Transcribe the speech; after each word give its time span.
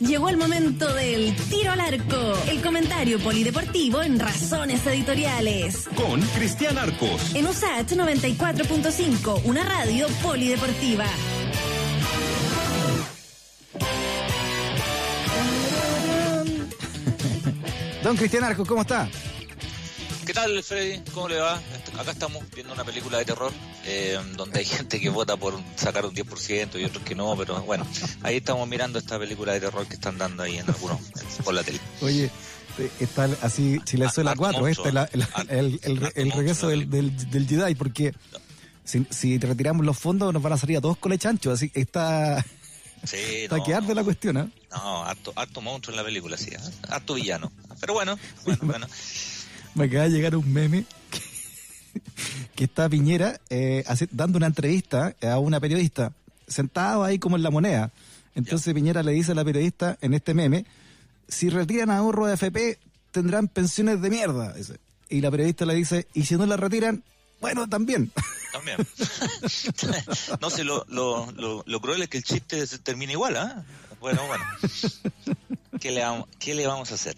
Llegó 0.00 0.30
el 0.30 0.38
momento 0.38 0.92
del 0.94 1.36
tiro 1.50 1.72
al 1.72 1.80
arco, 1.80 2.32
el 2.48 2.62
comentario 2.62 3.18
polideportivo 3.18 4.02
en 4.02 4.18
Razones 4.18 4.86
Editoriales. 4.86 5.88
Con 5.94 6.22
Cristian 6.22 6.78
Arcos. 6.78 7.34
En 7.34 7.46
USAT 7.46 7.92
94.5, 7.92 9.42
una 9.44 9.62
radio 9.62 10.06
polideportiva. 10.22 11.04
Don 18.02 18.16
Cristian 18.16 18.44
Arcos, 18.44 18.66
¿cómo 18.66 18.80
está? 18.80 19.06
¿Qué 20.30 20.34
tal, 20.34 20.62
Freddy? 20.62 21.00
¿Cómo 21.12 21.28
le 21.28 21.40
va? 21.40 21.60
Acá 21.98 22.12
estamos 22.12 22.44
viendo 22.54 22.72
una 22.72 22.84
película 22.84 23.18
de 23.18 23.24
terror 23.24 23.52
eh, 23.84 24.16
donde 24.36 24.60
hay 24.60 24.64
gente 24.64 25.00
que 25.00 25.08
vota 25.08 25.36
por 25.36 25.58
sacar 25.74 26.06
un 26.06 26.14
10% 26.14 26.80
y 26.80 26.84
otros 26.84 27.02
que 27.02 27.16
no, 27.16 27.36
pero 27.36 27.60
bueno, 27.64 27.84
ahí 28.22 28.36
estamos 28.36 28.68
mirando 28.68 29.00
esta 29.00 29.18
película 29.18 29.54
de 29.54 29.58
terror 29.58 29.84
que 29.88 29.94
están 29.94 30.18
dando 30.18 30.44
ahí 30.44 30.58
en 30.58 30.68
algunos 30.68 31.00
por 31.42 31.52
la 31.52 31.64
tele. 31.64 31.80
Oye, 32.00 32.30
eh, 32.78 32.90
está 33.00 33.28
así 33.42 33.80
Chilezuela 33.82 34.36
4, 34.36 34.68
este 34.68 34.90
es 34.90 34.94
el, 35.48 35.80
el, 36.14 36.30
regreso 36.30 36.68
del, 36.68 36.88
del, 36.88 37.48
Jedi, 37.48 37.74
porque 37.74 38.14
si, 38.84 39.04
si, 39.10 39.36
retiramos 39.36 39.84
los 39.84 39.98
fondos 39.98 40.32
nos 40.32 40.40
van 40.40 40.52
a 40.52 40.56
salir 40.56 40.76
a 40.76 40.80
todos 40.80 40.96
con 40.98 41.10
el 41.10 41.18
chancho, 41.18 41.50
así 41.50 41.72
está... 41.74 42.46
Sí, 43.02 43.16
está 43.16 43.56
no, 43.56 43.64
que 43.64 43.74
arde 43.74 43.96
la 43.96 44.04
cuestión, 44.04 44.36
¿eh? 44.36 44.48
No, 44.70 45.04
harto, 45.04 45.32
harto 45.34 45.60
monstruo 45.60 45.92
en 45.92 45.96
la 45.96 46.04
película, 46.04 46.36
sí, 46.36 46.50
¿eh? 46.50 46.58
harto 46.88 47.14
villano. 47.14 47.50
Pero 47.80 47.94
bueno, 47.94 48.16
bueno, 48.44 48.60
bueno. 48.62 48.86
Me 49.74 49.84
acaba 49.84 50.04
de 50.04 50.10
llegar 50.10 50.36
un 50.36 50.52
meme 50.52 50.84
que, 52.54 52.64
está 52.64 52.88
Piñera 52.88 53.40
eh, 53.48 53.84
dando 54.10 54.38
una 54.38 54.46
entrevista 54.46 55.14
a 55.22 55.38
una 55.38 55.60
periodista, 55.60 56.12
sentado 56.46 57.04
ahí 57.04 57.18
como 57.18 57.36
en 57.36 57.42
la 57.42 57.50
moneda. 57.50 57.90
Entonces 58.34 58.74
Piñera 58.74 59.02
le 59.02 59.12
dice 59.12 59.32
a 59.32 59.34
la 59.34 59.44
periodista 59.44 59.98
en 60.00 60.14
este 60.14 60.34
meme, 60.34 60.66
si 61.28 61.48
retiran 61.48 61.90
ahorro 61.90 62.26
de 62.26 62.34
FP, 62.34 62.78
tendrán 63.10 63.48
pensiones 63.48 64.00
de 64.02 64.10
mierda. 64.10 64.54
Y 65.08 65.20
la 65.20 65.30
periodista 65.30 65.64
le 65.64 65.74
dice, 65.74 66.06
y 66.14 66.24
si 66.24 66.36
no 66.36 66.46
la 66.46 66.56
retiran, 66.56 67.02
bueno, 67.40 67.68
también. 67.68 68.12
También. 68.52 68.76
no 70.40 70.50
sé, 70.50 70.64
lo, 70.64 70.84
lo, 70.88 71.30
lo, 71.32 71.62
lo, 71.66 71.80
cruel 71.80 72.02
es 72.02 72.08
que 72.08 72.18
el 72.18 72.24
chiste 72.24 72.66
se 72.66 72.78
termina 72.78 73.12
igual, 73.12 73.36
¿ah? 73.36 73.64
Bueno, 74.00 74.26
bueno. 74.26 74.44
¿Qué 75.80 75.90
le, 75.90 76.04
¿Qué 76.38 76.54
le 76.54 76.66
vamos 76.66 76.92
a 76.92 76.94
hacer? 76.94 77.16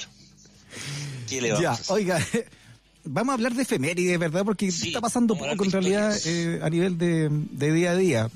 Ya, 1.41 1.79
oiga, 1.89 2.19
vamos 3.05 3.33
a 3.33 3.35
hablar 3.35 3.55
de 3.55 3.63
efemérides, 3.63 4.19
¿verdad? 4.19 4.45
Porque 4.45 4.67
está 4.67 5.01
pasando 5.01 5.37
poco 5.37 5.65
en 5.65 5.71
realidad 5.71 6.17
eh, 6.25 6.61
a 6.63 6.71
nivel 6.71 6.99
de, 6.99 7.73
día 7.73 7.93
a 7.93 7.97
día. 7.97 8.31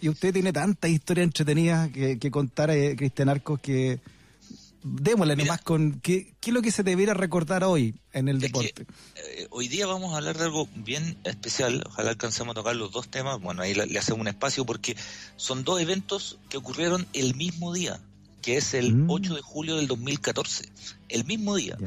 Y 0.00 0.08
usted 0.08 0.32
tiene 0.32 0.52
tantas 0.52 0.90
historias 0.90 1.24
entretenidas 1.24 1.90
que, 1.90 2.30
contar, 2.30 2.70
eh, 2.70 2.96
Cristian 2.96 3.28
Arcos, 3.28 3.60
que 3.60 4.00
démosle 4.82 5.36
nomás 5.36 5.60
con 5.60 6.00
qué, 6.00 6.34
qué, 6.40 6.50
es 6.50 6.54
lo 6.54 6.60
que 6.60 6.72
se 6.72 6.82
debiera 6.82 7.14
recordar 7.14 7.62
hoy 7.62 7.94
en 8.12 8.28
el 8.28 8.40
deporte. 8.40 8.84
Eh, 9.14 9.46
hoy 9.50 9.68
día 9.68 9.86
vamos 9.86 10.12
a 10.12 10.16
hablar 10.16 10.36
de 10.36 10.44
algo 10.44 10.68
bien 10.74 11.16
especial, 11.22 11.84
ojalá 11.86 12.10
alcancemos 12.10 12.52
a 12.52 12.54
tocar 12.54 12.74
los 12.74 12.90
dos 12.90 13.08
temas, 13.08 13.40
bueno, 13.40 13.62
ahí 13.62 13.74
le, 13.74 13.96
hacemos 13.96 14.20
un 14.20 14.28
espacio 14.28 14.64
porque 14.66 14.96
son 15.36 15.62
dos 15.62 15.80
eventos 15.80 16.38
que 16.48 16.56
ocurrieron 16.56 17.06
el 17.12 17.36
mismo 17.36 17.72
día, 17.72 18.00
que 18.40 18.56
es 18.56 18.74
el 18.74 19.06
8 19.08 19.30
mm. 19.30 19.34
de 19.36 19.40
julio 19.40 19.76
del 19.76 19.86
2014, 19.86 20.68
el 21.08 21.24
mismo 21.26 21.54
día 21.54 21.78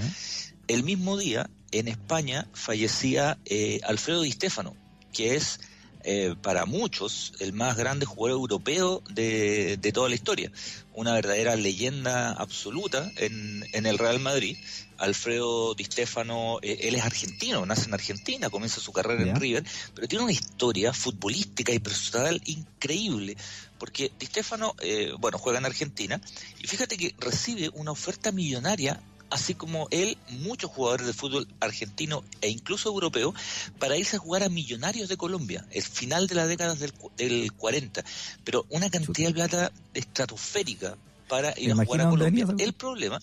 el 0.67 0.83
mismo 0.83 1.17
día, 1.17 1.49
en 1.71 1.88
España 1.88 2.47
fallecía 2.53 3.38
eh, 3.45 3.81
Alfredo 3.83 4.21
Di 4.21 4.31
Stefano, 4.31 4.75
que 5.13 5.35
es 5.35 5.59
eh, 6.03 6.35
para 6.41 6.66
muchos 6.66 7.33
el 7.39 7.53
más 7.53 7.75
grande 7.75 8.05
jugador 8.05 8.39
europeo 8.39 9.03
de, 9.09 9.77
toda 9.93 10.09
la 10.09 10.16
historia. 10.16 10.52
Una 10.93 11.13
verdadera 11.13 11.55
leyenda 11.55 12.31
absoluta 12.31 13.11
en, 13.17 13.66
en 13.73 13.86
el 13.86 13.97
Real 13.97 14.19
Madrid. 14.19 14.58
Alfredo 14.97 15.75
Di 15.75 15.83
Stefano, 15.83 16.59
eh, 16.61 16.80
él 16.83 16.95
es 16.95 17.03
argentino, 17.03 17.65
nace 17.65 17.87
en 17.87 17.93
Argentina, 17.93 18.49
comienza 18.49 18.80
su 18.80 18.93
carrera 18.93 19.23
en 19.23 19.36
River, 19.36 19.65
pero 19.93 20.08
tiene 20.08 20.23
una 20.23 20.32
historia 20.32 20.93
futbolística 20.93 21.73
y 21.73 21.80
personal 21.80 22.42
increíble, 22.45 23.36
porque 23.77 24.14
Di 24.17 24.26
Stefano, 24.27 24.73
bueno, 25.20 25.37
juega 25.37 25.59
en 25.59 25.65
Argentina, 25.65 26.21
y 26.61 26.67
fíjate 26.67 26.95
que 26.95 27.14
recibe 27.20 27.70
una 27.73 27.92
oferta 27.92 28.32
millonaria 28.32 29.02
así 29.30 29.53
como 29.53 29.87
él, 29.91 30.17
muchos 30.30 30.71
jugadores 30.71 31.08
de 31.08 31.13
fútbol 31.13 31.47
argentino 31.59 32.23
e 32.41 32.49
incluso 32.49 32.89
europeo, 32.89 33.33
para 33.80 33.97
irse 33.97 34.17
a 34.17 34.19
jugar 34.19 34.43
a 34.43 34.49
Millonarios 34.49 35.09
de 35.09 35.17
Colombia, 35.17 35.65
el 35.71 35.83
final 35.83 36.27
de 36.27 36.36
la 36.36 36.47
década 36.47 36.75
del, 36.75 36.93
del 37.17 37.52
40. 37.53 38.03
Pero 38.43 38.65
una 38.69 38.89
cantidad 38.89 39.30
de 39.30 39.33
plata 39.33 39.71
estratosférica 39.93 40.97
para 41.27 41.53
ir 41.59 41.71
a 41.71 41.75
jugar 41.75 42.02
a 42.02 42.09
Colombia. 42.09 42.47
El 42.58 42.73
problema 42.73 43.19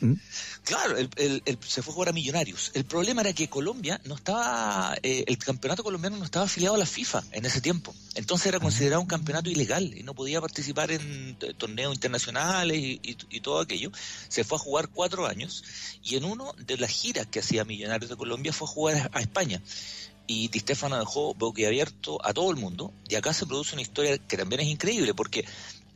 ¿Mm? 0.00 0.14
Claro, 0.64 0.96
se 1.66 1.82
fue 1.82 1.92
a 1.92 1.94
jugar 1.94 2.08
a 2.08 2.12
Millonarios. 2.12 2.70
El 2.74 2.84
problema 2.84 3.20
era 3.20 3.32
que 3.32 3.48
Colombia 3.48 4.00
no 4.04 4.14
estaba, 4.14 4.96
eh, 5.02 5.24
el 5.26 5.38
campeonato 5.38 5.82
colombiano 5.84 6.16
no 6.16 6.24
estaba 6.24 6.46
afiliado 6.46 6.74
a 6.74 6.78
la 6.78 6.86
FIFA 6.86 7.22
en 7.32 7.44
ese 7.44 7.60
tiempo. 7.60 7.94
Entonces 8.14 8.46
era 8.46 8.60
considerado 8.60 9.00
un 9.00 9.06
campeonato 9.06 9.50
ilegal 9.50 9.96
y 9.96 10.02
no 10.02 10.14
podía 10.14 10.40
participar 10.40 10.90
en 10.90 11.36
torneos 11.58 11.94
internacionales 11.94 12.78
y, 12.78 13.40
todo 13.40 13.60
aquello. 13.60 13.90
Se 14.28 14.44
fue 14.44 14.56
a 14.56 14.60
jugar 14.60 14.88
cuatro 14.88 15.26
años 15.26 15.64
y 16.02 16.16
en 16.16 16.24
uno 16.24 16.54
de 16.58 16.78
las 16.78 16.90
giras 16.90 17.26
que 17.26 17.40
hacía 17.40 17.64
Millonarios 17.64 18.10
de 18.10 18.16
Colombia 18.16 18.52
fue 18.52 18.66
a 18.66 18.70
jugar 18.70 19.10
a 19.12 19.20
España 19.20 19.60
y 20.26 20.48
Di 20.48 20.60
Stefano 20.60 20.98
dejó 20.98 21.36
abierto 21.38 22.24
a 22.24 22.32
todo 22.32 22.50
el 22.50 22.56
mundo. 22.56 22.92
Y 23.08 23.16
acá 23.16 23.34
se 23.34 23.46
produce 23.46 23.74
una 23.74 23.82
historia 23.82 24.18
que 24.18 24.36
también 24.36 24.62
es 24.62 24.68
increíble, 24.68 25.14
porque 25.14 25.44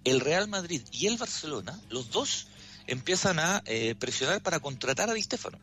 el 0.05 0.21
Real 0.21 0.49
Madrid 0.49 0.83
y 0.93 1.07
el 1.07 1.17
Barcelona, 1.17 1.79
los 1.89 2.11
dos 2.11 2.49
empiezan 2.89 3.39
a 3.39 3.63
eh, 3.67 3.95
presionar 3.95 4.43
para 4.43 4.59
contratar 4.59 5.09
a 5.11 5.15
Di 5.15 5.23
Stefano. 5.23 5.59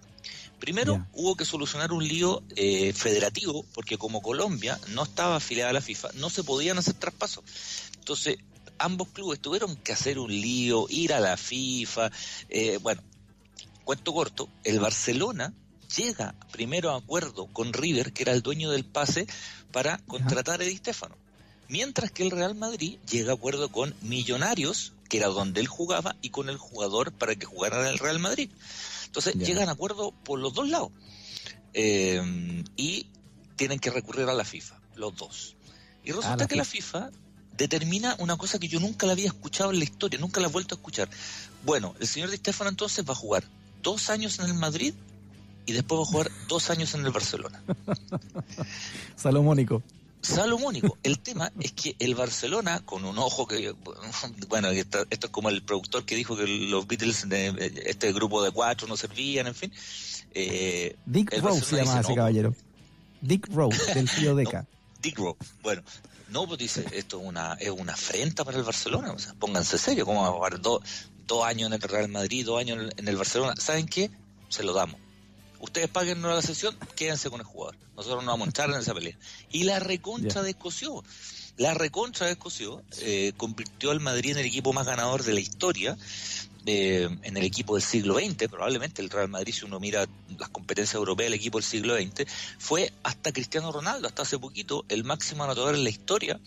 Primero 0.59 1.05
hubo 1.11 1.35
que 1.35 1.43
solucionar 1.43 1.91
un 1.91 2.07
lío 2.07 2.41
eh, 2.55 2.93
federativo, 2.93 3.65
porque 3.73 3.97
como 3.97 4.21
Colombia 4.21 4.79
no 4.89 5.03
estaba 5.03 5.35
afiliada 5.35 5.71
a 5.71 5.73
la 5.73 5.81
FIFA, 5.81 6.09
no 6.13 6.29
se 6.29 6.43
podían 6.43 6.77
hacer 6.77 6.93
traspasos. 6.93 7.43
Entonces, 7.97 8.37
ambos 8.77 9.09
clubes 9.09 9.39
tuvieron 9.39 9.75
que 9.75 9.91
hacer 9.91 10.17
un 10.17 10.31
lío, 10.31 10.85
ir 10.89 11.13
a 11.13 11.19
la 11.19 11.35
FIFA. 11.35 12.11
Eh, 12.49 12.79
bueno, 12.81 13.03
cuento 13.83 14.13
corto, 14.13 14.49
el 14.63 14.79
Barcelona 14.79 15.53
llega 15.97 16.35
primero 16.51 16.91
a 16.91 16.97
acuerdo 16.97 17.47
con 17.47 17.73
River, 17.73 18.13
que 18.13 18.23
era 18.23 18.31
el 18.31 18.41
dueño 18.41 18.71
del 18.71 18.85
pase, 18.85 19.27
para 19.71 19.97
contratar 20.07 20.61
a 20.61 20.63
Di 20.63 20.77
Stefano. 20.77 21.17
Mientras 21.67 22.11
que 22.11 22.23
el 22.23 22.31
Real 22.31 22.55
Madrid 22.55 22.97
llega 23.09 23.31
a 23.31 23.35
acuerdo 23.35 23.69
con 23.69 23.95
Millonarios, 24.01 24.93
que 25.09 25.17
era 25.17 25.27
donde 25.27 25.61
él 25.61 25.67
jugaba, 25.67 26.15
y 26.21 26.29
con 26.29 26.49
el 26.49 26.57
jugador 26.57 27.11
para 27.11 27.35
que 27.35 27.45
jugara 27.45 27.81
en 27.81 27.87
el 27.87 27.99
Real 27.99 28.19
Madrid. 28.19 28.49
Entonces 29.05 29.35
llegan 29.35 29.69
a 29.69 29.73
acuerdo 29.73 30.11
por 30.23 30.39
los 30.39 30.53
dos 30.53 30.69
lados. 30.69 30.91
Eh, 31.73 32.63
y 32.77 33.07
tienen 33.55 33.79
que 33.79 33.89
recurrir 33.89 34.27
a 34.29 34.33
la 34.33 34.45
FIFA, 34.45 34.79
los 34.95 35.15
dos. 35.15 35.55
Y 36.03 36.11
resulta 36.11 36.47
que 36.47 36.55
la 36.55 36.65
FIFA 36.65 37.09
determina 37.57 38.15
una 38.19 38.37
cosa 38.37 38.59
que 38.59 38.67
yo 38.67 38.79
nunca 38.79 39.05
la 39.05 39.13
había 39.13 39.27
escuchado 39.27 39.71
en 39.71 39.79
la 39.79 39.85
historia, 39.85 40.19
nunca 40.19 40.41
la 40.41 40.47
he 40.47 40.51
vuelto 40.51 40.75
a 40.75 40.77
escuchar. 40.77 41.09
Bueno, 41.63 41.95
el 41.99 42.07
señor 42.07 42.29
Di 42.29 42.37
Stefano 42.37 42.69
entonces 42.69 43.07
va 43.07 43.13
a 43.13 43.15
jugar 43.15 43.43
dos 43.81 44.09
años 44.09 44.39
en 44.39 44.45
el 44.45 44.53
Madrid 44.53 44.93
y 45.65 45.73
después 45.73 45.99
va 45.99 46.03
a 46.03 46.05
jugar 46.05 46.31
dos 46.47 46.69
años 46.69 46.93
en 46.93 47.05
el 47.05 47.11
Barcelona. 47.11 47.63
Salomónico 49.15 49.81
salomónico. 50.25 50.97
El 51.03 51.19
tema 51.19 51.51
es 51.59 51.71
que 51.71 51.95
el 51.99 52.15
Barcelona, 52.15 52.81
con 52.85 53.05
un 53.05 53.17
ojo 53.17 53.47
que, 53.47 53.73
bueno, 54.47 54.69
esto, 54.69 55.05
es 55.09 55.19
como 55.31 55.49
el 55.49 55.61
productor 55.63 56.05
que 56.05 56.15
dijo 56.15 56.35
que 56.35 56.47
los 56.47 56.87
Beatles, 56.87 57.29
de, 57.29 57.83
este 57.85 58.11
grupo 58.13 58.43
de 58.43 58.51
cuatro 58.51 58.87
no 58.87 58.97
servían, 58.97 59.47
en 59.47 59.55
fin. 59.55 59.71
Eh, 60.33 60.95
Dick 61.05 61.37
Rose 61.41 61.63
se 61.63 61.77
llama 61.77 62.01
ese 62.01 62.15
caballero. 62.15 62.55
Dick 63.21 63.47
Rose, 63.53 63.93
del 63.93 64.09
tío 64.09 64.35
Deca. 64.35 64.65
Dick 65.01 65.17
Rose, 65.17 65.37
bueno. 65.61 65.83
No, 66.29 66.47
pues 66.47 66.57
dice, 66.57 66.85
esto 66.91 67.21
es 67.21 67.27
una, 67.27 67.53
es 67.59 67.69
una 67.69 67.93
afrenta 67.93 68.43
para 68.43 68.57
el 68.57 68.63
Barcelona, 68.63 69.11
o 69.11 69.19
sea, 69.19 69.35
pónganse 69.35 69.77
serio, 69.77 70.05
¿cómo 70.05 70.23
va 70.23 70.29
a 70.29 70.31
jugar 70.31 70.59
dos, 70.59 70.81
dos 71.27 71.45
años 71.45 71.67
en 71.67 71.73
el 71.73 71.81
Real 71.81 72.09
Madrid, 72.09 72.43
dos 72.43 72.59
años 72.59 72.91
en 72.97 73.07
el 73.07 73.15
Barcelona? 73.15 73.53
¿Saben 73.57 73.85
qué? 73.85 74.09
Se 74.49 74.63
lo 74.63 74.73
damos 74.73 74.99
ustedes 75.65 75.89
paguen 75.89 76.21
la 76.21 76.41
sesión, 76.41 76.75
quédense 76.95 77.29
con 77.29 77.41
el 77.41 77.45
jugador. 77.45 77.75
Nosotros 77.95 78.23
no 78.23 78.31
vamos 78.31 78.47
a 78.47 78.49
entrar 78.49 78.69
en 78.69 78.77
esa 78.77 78.93
pelea. 78.93 79.17
Y 79.51 79.63
la 79.63 79.79
recontra 79.79 80.41
de 80.41 80.51
Escocio. 80.51 81.03
La 81.57 81.73
recontra 81.73 82.25
de 82.25 82.33
Escocio 82.33 82.83
eh, 83.01 83.33
convirtió 83.37 83.91
al 83.91 83.99
Madrid 83.99 84.31
en 84.31 84.39
el 84.39 84.45
equipo 84.45 84.73
más 84.73 84.85
ganador 84.85 85.23
de 85.23 85.33
la 85.33 85.39
historia, 85.39 85.97
eh, 86.65 87.07
en 87.21 87.37
el 87.37 87.43
equipo 87.43 87.75
del 87.75 87.83
siglo 87.83 88.15
XX, 88.15 88.47
probablemente 88.49 89.01
el 89.01 89.09
Real 89.09 89.29
Madrid, 89.29 89.53
si 89.53 89.65
uno 89.65 89.79
mira 89.79 90.05
las 90.39 90.49
competencias 90.49 90.95
europeas 90.95 91.27
del 91.27 91.39
equipo 91.39 91.59
del 91.59 91.65
siglo 91.65 91.95
XX, 91.95 92.25
fue 92.57 92.91
hasta 93.03 93.31
Cristiano 93.31 93.71
Ronaldo, 93.71 94.07
hasta 94.07 94.23
hace 94.23 94.39
poquito, 94.39 94.83
el 94.89 95.03
máximo 95.03 95.43
anotador 95.43 95.75
en 95.75 95.83
la 95.83 95.91
historia 95.91 96.39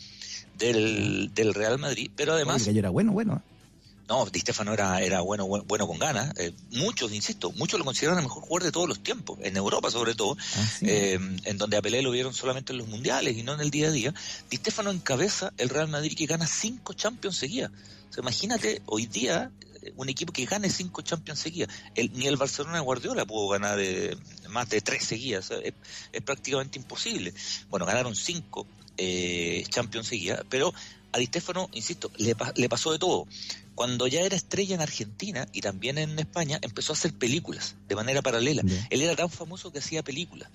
del, 0.59 1.31
Real 1.55 1.79
Madrid, 1.79 2.11
pero 2.17 2.35
además... 2.35 2.67
era 2.67 2.91
bueno, 2.91 3.13
bueno. 3.13 3.43
No, 4.09 4.25
Di 4.25 4.41
Stefano 4.41 4.73
era, 4.73 5.03
era 5.03 5.21
bueno, 5.21 5.47
bueno, 5.47 5.87
con 5.87 5.99
ganas. 5.99 6.33
Eh, 6.39 6.55
muchos, 6.71 7.13
insisto, 7.13 7.53
muchos 7.53 7.79
lo 7.79 7.85
consideran 7.85 8.17
el 8.17 8.25
mejor 8.25 8.43
jugador 8.43 8.63
de 8.65 8.73
todos 8.73 8.89
los 8.89 9.03
tiempos, 9.03 9.39
en 9.43 9.55
Europa 9.55 9.91
sobre 9.91 10.15
todo, 10.15 10.35
ah, 10.57 10.69
eh, 10.81 11.19
en 11.45 11.59
donde 11.59 11.77
a 11.77 11.83
Pelé 11.83 12.01
lo 12.01 12.11
vieron 12.11 12.33
solamente 12.33 12.73
en 12.73 12.79
los 12.79 12.89
mundiales 12.89 13.37
y 13.37 13.43
no 13.43 13.53
en 13.53 13.61
el 13.61 13.71
día 13.71 13.89
a 13.89 13.91
día. 13.91 14.15
Di 14.49 14.57
Stefano 14.57 14.91
encabeza 14.91 15.53
el 15.59 15.69
Real 15.69 15.89
Madrid 15.89 16.17
que 16.17 16.25
gana 16.25 16.47
cinco 16.47 16.95
Champions 16.95 17.37
seguidas. 17.37 17.71
O 18.17 18.21
imagínate, 18.21 18.81
hoy 18.87 19.05
día, 19.05 19.51
eh, 19.83 19.93
un 19.97 20.09
equipo 20.09 20.33
que 20.33 20.47
gane 20.47 20.71
cinco 20.71 21.03
Champions 21.03 21.41
seguidas. 21.41 21.69
ni 21.95 22.27
el 22.27 22.39
Barcelona 22.39 22.77
de 22.77 22.85
Guardiola 22.85 23.27
pudo 23.27 23.49
ganar 23.49 23.79
más 24.49 24.71
de 24.71 24.81
tres 24.81 25.05
seguidas. 25.05 25.51
Es, 25.51 25.75
es, 26.13 26.23
prácticamente 26.23 26.79
imposible. 26.79 27.35
Bueno, 27.69 27.85
ganaron 27.85 28.17
cinco 28.17 28.67
Champions 29.69 30.09
seguidas, 30.09 30.45
pero 30.49 30.73
a 31.13 31.19
Di 31.19 31.27
Stefano, 31.27 31.69
insisto, 31.73 32.11
le, 32.17 32.35
le 32.57 32.69
pasó 32.71 32.91
de 32.91 32.99
todo. 32.99 33.27
Cuando 33.79 34.09
ya 34.09 34.23
era 34.23 34.35
estrella 34.35 34.75
en 34.75 34.81
Argentina 34.81 35.47
y 35.53 35.61
también 35.61 35.99
en 35.99 36.19
España, 36.19 36.59
empezó 36.63 36.93
a 36.93 36.97
hacer 36.97 37.13
películas 37.15 37.77
de 37.87 37.95
manera 37.95 38.23
paralela. 38.23 38.65
Él 38.91 39.03
era 39.03 39.15
tan 39.15 39.31
famoso 39.31 39.71
que 39.71 39.79
hacía 39.79 40.03
películas. 40.03 40.51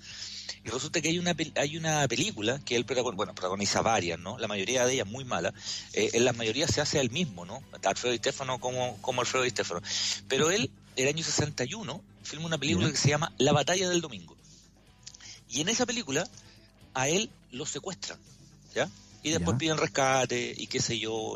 Y 0.65 0.69
resulta 0.69 0.99
que 0.99 1.07
hay 1.07 1.19
una 1.19 1.33
hay 1.55 1.77
una 1.77 2.05
película 2.09 2.59
que 2.65 2.75
él 2.75 2.83
bueno, 2.83 3.33
protagoniza 3.33 3.81
varias, 3.81 4.19
¿no? 4.19 4.37
La 4.39 4.49
mayoría 4.49 4.85
de 4.85 4.95
ellas 4.95 5.07
muy 5.07 5.23
malas. 5.23 5.53
Eh, 5.93 6.09
en 6.11 6.25
la 6.25 6.33
mayoría 6.33 6.67
se 6.67 6.81
hace 6.81 6.99
él 6.99 7.11
mismo, 7.11 7.45
¿no? 7.45 7.63
Alfredo 7.85 8.11
Di 8.11 8.17
Stefano 8.17 8.59
como, 8.59 8.97
como 8.97 9.21
Alfredo 9.21 9.45
Di 9.45 9.51
Stefano. 9.51 9.81
Pero 10.27 10.51
él, 10.51 10.69
el 10.97 11.07
año 11.07 11.23
61, 11.23 12.01
filma 12.23 12.45
una 12.47 12.57
película 12.57 12.91
que 12.91 12.97
se 12.97 13.07
llama 13.07 13.31
La 13.37 13.53
Batalla 13.53 13.87
del 13.87 14.01
Domingo. 14.01 14.35
Y 15.47 15.61
en 15.61 15.69
esa 15.69 15.85
película, 15.85 16.27
a 16.93 17.07
él 17.07 17.29
lo 17.53 17.65
secuestran, 17.65 18.19
¿ya? 18.75 18.89
Y 19.23 19.31
después 19.31 19.57
piden 19.57 19.77
rescate 19.77 20.53
y 20.55 20.67
qué 20.67 20.81
sé 20.81 20.99
yo. 20.99 21.35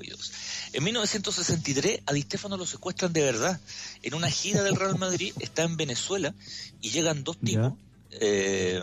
En 0.74 0.84
1963 0.84 2.02
a 2.06 2.14
Di 2.14 2.22
Stefano 2.22 2.58
lo 2.58 2.66
secuestran 2.66 3.14
de 3.14 3.22
verdad. 3.22 3.60
En 4.04 4.14
una 4.14 4.30
gira 4.30 4.62
del 4.62 4.76
Real 4.76 5.00
Madrid 5.00 5.34
está 5.40 5.64
en 5.64 5.78
Venezuela 5.78 6.36
y 6.82 6.92
llegan 6.92 7.24
dos 7.24 7.38
tipos 7.38 7.74
eh, 8.12 8.82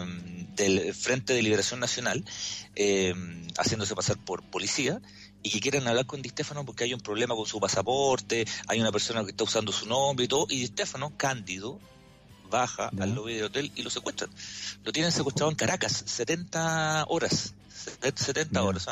del 0.56 0.94
Frente 0.94 1.34
de 1.34 1.42
Liberación 1.42 1.80
Nacional 1.80 2.24
eh, 2.76 3.14
haciéndose 3.58 3.94
pasar 3.94 4.16
por 4.18 4.42
policía 4.42 5.00
y 5.42 5.50
que 5.50 5.60
quieren 5.60 5.86
hablar 5.86 6.06
con 6.06 6.22
Di 6.22 6.30
Stefano 6.30 6.64
porque 6.64 6.84
hay 6.84 6.94
un 6.94 7.00
problema 7.00 7.34
con 7.34 7.46
su 7.46 7.60
pasaporte, 7.60 8.46
hay 8.66 8.80
una 8.80 8.90
persona 8.90 9.22
que 9.24 9.30
está 9.30 9.44
usando 9.44 9.72
su 9.72 9.86
nombre 9.86 10.24
y 10.24 10.28
todo, 10.28 10.46
y 10.48 10.60
Di 10.60 10.66
Stefano, 10.66 11.12
cándido, 11.16 11.78
baja 12.50 12.90
al 12.98 13.14
lobby 13.14 13.34
del 13.34 13.44
hotel 13.44 13.72
y 13.74 13.82
lo 13.82 13.90
secuestran. 13.90 14.30
Lo 14.84 14.92
tienen 14.92 15.12
secuestrado 15.12 15.50
en 15.50 15.56
Caracas, 15.56 16.04
70 16.06 17.06
horas 17.08 17.54
70 18.14 18.62
horas, 18.62 18.86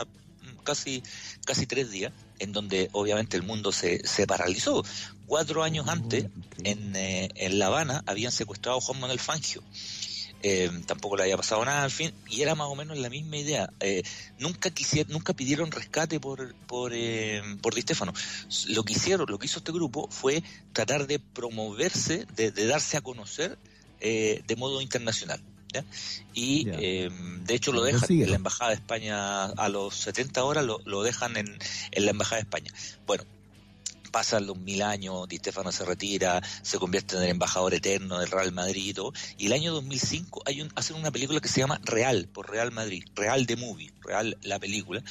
casi, 0.65 1.03
casi 1.45 1.67
tres 1.67 1.91
días, 1.91 2.13
en 2.39 2.53
donde 2.53 2.89
obviamente 2.93 3.37
el 3.37 3.43
mundo 3.43 3.73
se, 3.73 4.07
se 4.07 4.27
paralizó. 4.27 4.85
Cuatro 5.27 5.63
años 5.63 5.89
antes, 5.89 6.27
en, 6.65 6.95
eh, 6.97 7.31
en 7.35 7.59
La 7.59 7.67
Habana, 7.67 8.03
habían 8.07 8.33
secuestrado 8.33 8.79
a 8.79 8.81
Juan 8.81 9.01
Manuel 9.01 9.21
Fangio. 9.21 9.63
Eh, 10.43 10.71
tampoco 10.87 11.17
le 11.17 11.25
había 11.25 11.37
pasado 11.37 11.65
nada, 11.65 11.85
al 11.85 11.91
fin, 11.91 12.13
y 12.29 12.43
era 12.43 12.55
más 12.55 12.69
o 12.69 12.75
menos 12.75 12.99
la 12.99 13.09
misma 13.09 13.37
idea. 13.37 13.71
Eh, 13.81 14.03
nunca 14.39 14.71
quisieron, 14.71 15.13
nunca 15.13 15.33
pidieron 15.33 15.71
rescate 15.71 16.21
por 16.21 16.55
por, 16.67 16.93
por 17.61 17.75
Di 17.75 17.83
Stefano. 17.83 18.13
Lo 18.69 18.85
que 18.85 18.95
hicieron, 18.95 19.27
lo 19.29 19.39
que 19.39 19.47
hizo 19.47 19.59
este 19.59 19.73
grupo 19.73 20.09
fue 20.11 20.43
tratar 20.73 21.07
de 21.07 21.19
promoverse, 21.19 22.27
de, 22.37 22.51
de 22.51 22.67
darse 22.67 22.97
a 22.97 23.01
conocer 23.01 23.59
de 24.01 24.57
modo 24.57 24.81
internacional. 24.81 25.41
Y 26.35 26.65
de 26.65 27.55
hecho 27.55 27.73
lo 27.73 27.83
dejan 27.83 28.11
en 28.11 28.31
la 28.31 28.37
Embajada 28.37 28.71
de 28.71 28.77
España 28.77 29.45
a 29.45 29.69
los 29.69 29.95
70 29.97 30.45
horas, 30.45 30.65
lo, 30.65 31.03
dejan 31.03 31.37
en, 31.37 31.59
la 31.97 32.11
Embajada 32.11 32.37
de 32.37 32.43
España. 32.43 32.73
Bueno, 33.07 33.25
pasan 34.13 34.47
los 34.47 34.59
mil 34.59 34.83
años, 34.83 35.27
Di 35.29 35.39
Stefano 35.39 35.73
se 35.73 35.85
retira, 35.85 36.41
se 36.63 36.79
convierte 36.79 37.17
en 37.17 37.23
el 37.23 37.31
embajador 37.31 37.75
eterno 37.75 38.21
del 38.21 38.31
Real 38.31 38.53
Madrid 38.53 38.97
y, 39.39 39.47
el 39.47 39.53
año 39.53 39.73
2005 39.73 40.43
hay 40.47 40.61
un, 40.61 40.71
hacen 40.77 40.97
una 40.97 41.11
película 41.11 41.41
que 41.41 41.49
se 41.49 41.61
llama 41.61 41.81
Real, 41.85 42.29
por 42.33 42.51
Real 42.51 42.71
Madrid, 42.71 43.05
Real 43.15 43.47
de 43.47 43.57
Movie, 43.57 43.93
Real 44.03 44.37
la 44.43 44.59
película, 44.59 45.03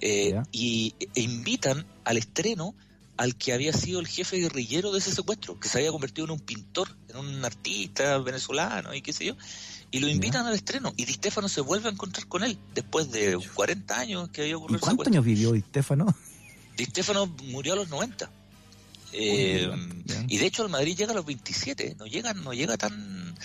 eh, 0.00 0.40
y 0.50 0.94
e 1.14 1.20
invitan 1.20 1.86
al 2.04 2.16
estreno 2.16 2.74
al 3.16 3.36
que 3.36 3.52
había 3.52 3.72
sido 3.72 4.00
el 4.00 4.06
jefe 4.06 4.38
guerrillero 4.38 4.92
de 4.92 4.98
ese 4.98 5.12
secuestro, 5.12 5.58
que 5.58 5.68
se 5.68 5.78
había 5.78 5.90
convertido 5.90 6.26
en 6.26 6.32
un 6.32 6.40
pintor, 6.40 6.88
en 7.08 7.16
un 7.16 7.44
artista 7.44 8.18
venezolano 8.18 8.94
y 8.94 9.02
qué 9.02 9.12
sé 9.12 9.26
yo, 9.26 9.36
y 9.90 10.00
lo 10.00 10.08
invitan 10.08 10.46
al 10.46 10.54
estreno 10.54 10.92
y 10.96 11.04
Di 11.04 11.14
Stefano 11.14 11.48
se 11.48 11.60
vuelve 11.60 11.88
a 11.88 11.92
encontrar 11.92 12.26
con 12.26 12.44
él 12.44 12.58
después 12.74 13.10
de 13.10 13.38
40 13.54 13.98
años 13.98 14.28
que 14.30 14.42
había 14.42 14.56
ocurrido. 14.56 14.78
¿Y 14.78 14.80
cuántos 14.80 15.06
años 15.06 15.24
vivió 15.24 15.52
Di 15.52 15.60
Stefano? 15.60 16.14
Di 16.76 16.84
Stefano 16.84 17.26
murió 17.44 17.72
a 17.72 17.76
los 17.76 17.88
90. 17.88 18.30
Eh, 19.12 19.70
y 20.28 20.38
de 20.38 20.46
hecho 20.46 20.62
el 20.62 20.70
Madrid 20.70 20.96
llega 20.96 21.12
a 21.12 21.16
los 21.16 21.26
27, 21.26 21.96
no 21.98 22.06
llega, 22.06 22.34
no 22.34 22.52
llega 22.52 22.76
tan 22.76 23.36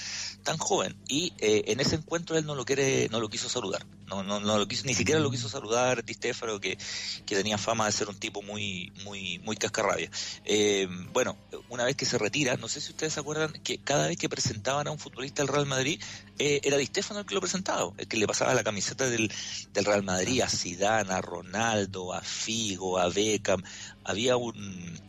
tan 0.44 0.58
joven. 0.58 0.96
Y 1.08 1.34
eh, 1.38 1.64
en 1.68 1.80
ese 1.80 1.96
encuentro 1.96 2.38
él 2.38 2.46
no 2.46 2.56
lo 2.56 2.66
quiere 2.66 3.08
no 3.10 3.20
lo 3.20 3.30
quiso 3.30 3.50
saludar. 3.50 3.86
No 4.08 4.24
no, 4.24 4.40
no 4.40 4.58
lo 4.58 4.68
quiso 4.68 4.86
ni 4.86 4.94
siquiera 4.94 5.20
lo 5.20 5.32
quiso 5.32 5.48
saludar 5.48 6.04
Di 6.04 6.14
Stefano 6.14 6.60
que, 6.60 6.78
que 7.26 7.36
tenía 7.36 7.58
fama 7.58 7.86
de 7.86 7.92
ser 7.92 8.10
un 8.10 8.18
tipo 8.18 8.42
muy 8.42 8.92
muy 9.04 9.40
muy 9.40 9.56
cascarrabia. 9.56 10.10
Eh, 10.46 10.88
bueno 11.14 11.38
una 11.70 11.84
vez 11.86 11.96
que 11.96 12.06
se 12.06 12.18
retira 12.18 12.58
no 12.58 12.68
sé 12.68 12.82
si 12.82 12.92
ustedes 12.92 13.14
se 13.14 13.20
acuerdan 13.20 13.54
que 13.64 13.78
cada 13.78 14.08
vez 14.08 14.18
que 14.18 14.30
presentaban 14.30 14.88
a 14.88 14.92
un 14.92 15.00
futbolista 15.00 15.44
del 15.44 15.54
Real 15.54 15.66
Madrid 15.66 16.02
eh, 16.40 16.62
era 16.64 16.78
Di 16.78 16.86
Stefano 16.88 17.22
el 17.22 17.26
que 17.26 17.36
lo 17.36 17.42
presentaba 17.42 17.92
el 17.98 18.08
que 18.08 18.18
le 18.18 18.28
pasaba 18.28 18.54
la 18.54 18.64
camiseta 18.64 19.10
del, 19.10 19.32
del 19.74 19.86
Real 19.86 20.04
Madrid 20.04 20.42
a 20.42 20.50
Zidane 20.50 21.14
a 21.14 21.22
Ronaldo 21.22 22.14
a 22.14 22.22
Figo 22.22 22.98
a 22.98 23.10
Beckham. 23.10 23.64
Había 24.04 24.36
un 24.38 25.00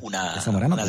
una, 0.00 0.42
una 0.46 0.86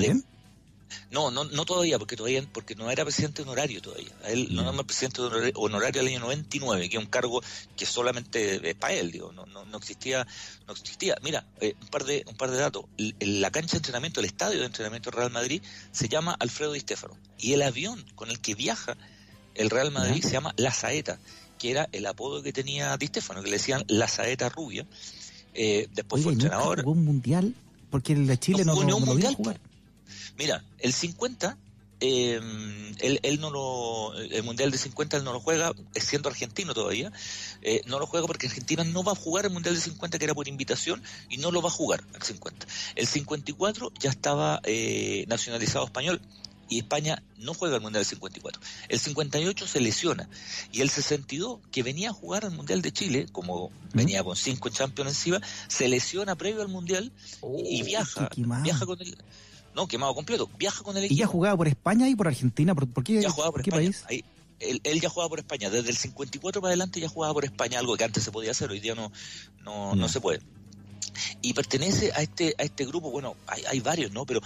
no, 1.12 1.32
no, 1.32 1.44
no 1.46 1.66
todavía, 1.66 2.00
porque 2.00 2.16
todavía, 2.16 2.44
porque 2.52 2.76
no 2.76 2.90
era 2.90 3.04
presidente 3.04 3.42
honorario 3.42 3.82
todavía. 3.82 4.12
Él 4.26 4.54
no 4.54 4.62
era 4.62 4.84
presidente 4.84 5.22
honorario 5.56 6.02
al 6.02 6.08
año 6.08 6.20
99, 6.20 6.90
que 6.90 6.98
es 6.98 7.04
un 7.04 7.10
cargo 7.10 7.42
que 7.76 7.86
solamente 7.86 8.70
es 8.70 8.76
para 8.76 8.94
él, 8.94 9.12
digo, 9.12 9.32
no, 9.32 9.46
no, 9.46 9.66
no 9.66 9.78
existía, 9.78 10.26
no 10.68 10.74
existía. 10.74 11.16
Mira, 11.22 11.46
eh, 11.62 11.76
un 11.82 11.88
par 11.88 12.06
de, 12.06 12.24
un 12.28 12.36
par 12.36 12.52
de 12.52 12.58
datos. 12.58 12.86
La 13.20 13.52
cancha 13.52 13.74
de 13.74 13.78
entrenamiento, 13.78 14.20
el 14.20 14.26
estadio 14.26 14.60
de 14.60 14.66
entrenamiento 14.66 15.10
del 15.10 15.20
Real 15.20 15.32
Madrid 15.32 15.62
se 15.92 16.10
llama 16.10 16.36
Alfredo 16.40 16.74
Di. 16.74 16.84
Y 17.40 17.54
el 17.54 17.62
avión 17.62 18.04
con 18.16 18.30
el 18.30 18.40
que 18.40 18.56
viaja 18.56 18.98
el 19.56 19.70
Real 19.70 19.92
Madrid 19.92 20.24
se 20.24 20.32
llama 20.32 20.54
La 20.58 20.72
Saeta, 20.72 21.20
que 21.60 21.72
era 21.72 21.88
el 21.92 22.06
apodo 22.06 22.42
que 22.42 22.54
tenía 22.54 22.98
Di 22.98 23.08
Stefano, 23.08 23.44
que 23.44 23.50
le 23.50 23.58
decían 23.58 23.84
La 23.88 24.08
Saeta 24.08 24.50
Rubia. 24.50 24.86
Eh, 25.54 25.88
después 25.94 26.24
fue 26.24 26.34
entrenador. 26.34 26.84
un 26.86 27.06
mundial? 27.06 27.54
Porque 27.94 28.14
el 28.14 28.26
de 28.26 28.40
Chile 28.40 28.66
no, 28.66 28.74
no, 28.74 29.00
no, 29.00 29.34
jugar. 29.36 29.62
Mira, 30.36 30.64
el 30.80 30.94
50, 30.94 31.60
eh, 32.00 32.42
él, 33.00 33.40
no 33.40 33.52
lo, 33.52 34.16
el 34.16 34.42
Mundial 34.42 34.72
de 34.72 34.80
50 34.80 35.18
él 35.18 35.24
no 35.24 35.32
lo 35.32 35.40
juega, 35.40 35.74
siendo 35.94 36.28
argentino 36.28 36.74
todavía, 36.74 37.12
eh, 37.62 37.82
no 37.86 38.00
lo 38.00 38.08
juega 38.08 38.26
porque 38.26 38.48
Argentina 38.48 38.84
no 38.84 39.04
va 39.04 39.12
a 39.12 39.16
jugar 39.16 39.46
el 39.46 39.52
Mundial 39.52 39.76
de 39.76 39.82
50 39.82 40.18
que 40.18 40.26
era 40.26 40.34
por 40.34 40.48
invitación 40.48 41.04
y 41.30 41.38
no 41.38 41.52
lo 41.52 41.62
va 41.62 41.68
a 41.70 41.72
jugar 41.72 42.04
el 42.16 42.24
50. 42.24 42.66
El 42.96 43.06
54 43.06 43.92
ya 44.00 44.10
estaba 44.10 44.60
eh, 44.64 45.26
nacionalizado 45.28 45.86
español 45.86 46.20
y 46.74 46.80
España 46.80 47.22
no 47.38 47.54
juega 47.54 47.76
el 47.76 47.82
Mundial 47.82 48.02
del 48.02 48.10
54. 48.10 48.62
El 48.90 49.00
58 49.00 49.68
se 49.68 49.80
lesiona 49.80 50.28
y 50.72 50.82
el 50.82 50.90
62, 50.90 51.60
que 51.72 51.84
venía 51.84 52.10
a 52.10 52.14
jugar 52.14 52.46
al 52.46 52.52
Mundial 52.52 52.82
de 52.82 52.92
Chile, 52.92 53.28
como 53.32 53.72
venía 53.94 54.24
con 54.24 54.36
cinco 54.36 54.70
Champions 54.70 55.12
encima, 55.12 55.40
se 55.68 55.88
lesiona 55.88 56.36
previo 56.36 56.62
al 56.62 56.70
Mundial 56.70 57.12
y 57.60 57.82
oh, 57.82 57.86
viaja, 57.86 58.30
viaja 58.36 58.86
con 58.86 59.00
el 59.02 59.16
no, 59.76 59.88
quemado 59.88 60.14
completo. 60.14 60.50
Viaja 60.58 60.84
con 60.84 60.98
el 60.98 61.06
equipo. 61.06 61.16
¿Y 61.16 61.20
ya 61.20 61.28
jugaba 61.28 61.58
por 61.58 61.68
España 61.68 62.08
y 62.08 62.16
por 62.16 62.28
Argentina? 62.28 62.76
¿Por, 62.76 63.04
qué, 63.04 63.22
ya 63.22 63.30
jugaba 63.30 63.52
por, 63.52 63.62
qué 63.62 63.72
país? 63.72 64.04
él, 64.60 65.02
ya 65.02 65.10
jugaba 65.10 65.30
por 65.30 65.40
España. 65.40 65.70
Desde 65.70 65.90
el 65.90 65.98
54 65.98 66.62
para 66.62 66.70
adelante 66.70 67.00
ya 67.00 67.10
jugaba 67.10 67.34
por 67.34 67.46
España, 67.46 67.80
algo 67.80 67.96
que 67.98 68.04
antes 68.04 68.24
se 68.24 68.32
podía 68.32 68.52
hacer, 68.52 68.70
hoy 68.72 68.80
día 68.80 68.96
no, 68.96 69.12
no, 69.64 69.96
no 69.96 70.10
se 70.10 70.22
puede. 70.22 70.42
Y 71.42 71.54
pertenece 71.54 72.12
a 72.16 72.22
este, 72.22 72.56
a 72.58 72.64
este 72.64 72.86
grupo, 72.86 73.12
bueno, 73.12 73.36
hay, 73.48 73.64
hay 73.66 73.80
varios, 73.80 74.12
¿no? 74.12 74.26
Pero 74.26 74.42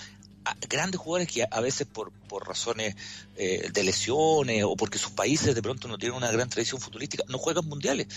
grandes 0.69 0.99
jugadores 0.99 1.31
que 1.31 1.45
a 1.49 1.61
veces 1.61 1.87
por, 1.87 2.11
por 2.27 2.47
razones 2.47 2.95
eh, 3.35 3.69
de 3.71 3.83
lesiones 3.83 4.63
o 4.63 4.75
porque 4.75 4.97
sus 4.97 5.11
países 5.11 5.55
de 5.55 5.61
pronto 5.61 5.87
no 5.87 5.97
tienen 5.97 6.17
una 6.17 6.31
gran 6.31 6.49
tradición 6.49 6.81
futbolística, 6.81 7.23
no 7.27 7.37
juegan 7.37 7.65
mundiales. 7.65 8.07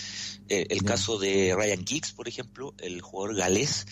Eh, 0.49 0.67
el 0.69 0.83
caso 0.83 1.17
de 1.17 1.53
Ryan 1.55 1.85
Giggs, 1.85 2.11
por 2.11 2.27
ejemplo, 2.27 2.73
el 2.79 3.01
jugador 3.01 3.35
galés, 3.35 3.85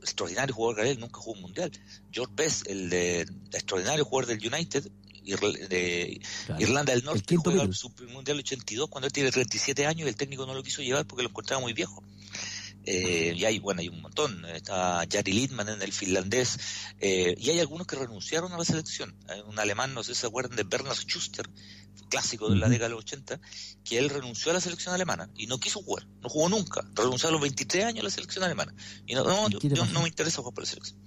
extraordinario 0.00 0.54
jugador 0.54 0.76
galés, 0.78 0.98
nunca 0.98 1.18
jugó 1.18 1.32
un 1.32 1.42
mundial. 1.42 1.72
George 2.10 2.32
Best, 2.36 2.66
el 2.68 2.90
de, 2.90 3.20
extraordinario 3.52 4.04
jugador 4.04 4.36
del 4.36 4.52
United, 4.52 4.90
de 5.24 6.20
Irlanda 6.58 6.92
del 6.92 7.04
Norte, 7.04 7.36
juega 7.36 7.62
el 7.62 8.08
Mundial 8.08 8.38
82 8.38 8.88
cuando 8.88 9.06
él 9.06 9.12
tiene 9.12 9.30
37 9.30 9.86
años 9.86 10.06
y 10.06 10.08
el 10.08 10.16
técnico 10.16 10.46
no 10.46 10.54
lo 10.54 10.62
quiso 10.62 10.82
llevar 10.82 11.06
porque 11.06 11.22
lo 11.22 11.28
encontraba 11.28 11.60
muy 11.60 11.72
viejo. 11.72 12.02
Eh, 12.84 13.34
y 13.36 13.44
hay, 13.44 13.58
bueno, 13.58 13.80
hay 13.80 13.88
un 13.88 14.00
montón. 14.00 14.44
Está 14.46 15.04
Jari 15.10 15.32
Lidman 15.32 15.68
en 15.68 15.82
el 15.82 15.92
finlandés. 15.92 16.58
Eh, 17.00 17.34
y 17.38 17.50
hay 17.50 17.60
algunos 17.60 17.86
que 17.86 17.96
renunciaron 17.96 18.52
a 18.52 18.58
la 18.58 18.64
selección. 18.64 19.14
Hay 19.28 19.40
un 19.40 19.58
alemán, 19.58 19.94
no 19.94 20.02
sé 20.02 20.14
si 20.14 20.20
se 20.20 20.26
acuerdan 20.26 20.56
de 20.56 20.64
Bernard 20.64 20.96
Schuster, 20.96 21.48
clásico 22.08 22.48
de 22.48 22.56
la 22.56 22.68
década 22.68 22.88
de 22.88 22.94
los 22.94 23.04
80, 23.04 23.40
que 23.84 23.98
él 23.98 24.10
renunció 24.10 24.50
a 24.50 24.54
la 24.54 24.60
selección 24.60 24.94
alemana 24.94 25.30
y 25.36 25.46
no 25.46 25.58
quiso 25.58 25.82
jugar. 25.82 26.06
No 26.20 26.28
jugó 26.28 26.48
nunca. 26.48 26.84
Renunció 26.94 27.28
a 27.28 27.32
los 27.32 27.40
23 27.40 27.84
años 27.84 28.00
a 28.00 28.04
la 28.04 28.10
selección 28.10 28.44
alemana. 28.44 28.74
Y 29.06 29.14
no, 29.14 29.24
no, 29.24 29.48
yo, 29.48 29.58
no 29.86 30.02
me 30.02 30.08
interesa 30.08 30.38
jugar 30.38 30.54
por 30.54 30.64
la 30.64 30.70
selección. 30.70 30.98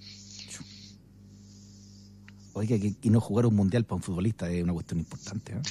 Oiga, 2.58 2.78
y 2.78 3.10
no 3.10 3.20
jugar 3.20 3.46
un 3.46 3.54
mundial 3.54 3.84
para 3.84 3.98
un 3.98 4.02
futbolista 4.02 4.50
es 4.50 4.64
una 4.64 4.72
cuestión 4.72 4.98
importante. 5.02 5.52
¿eh? 5.52 5.62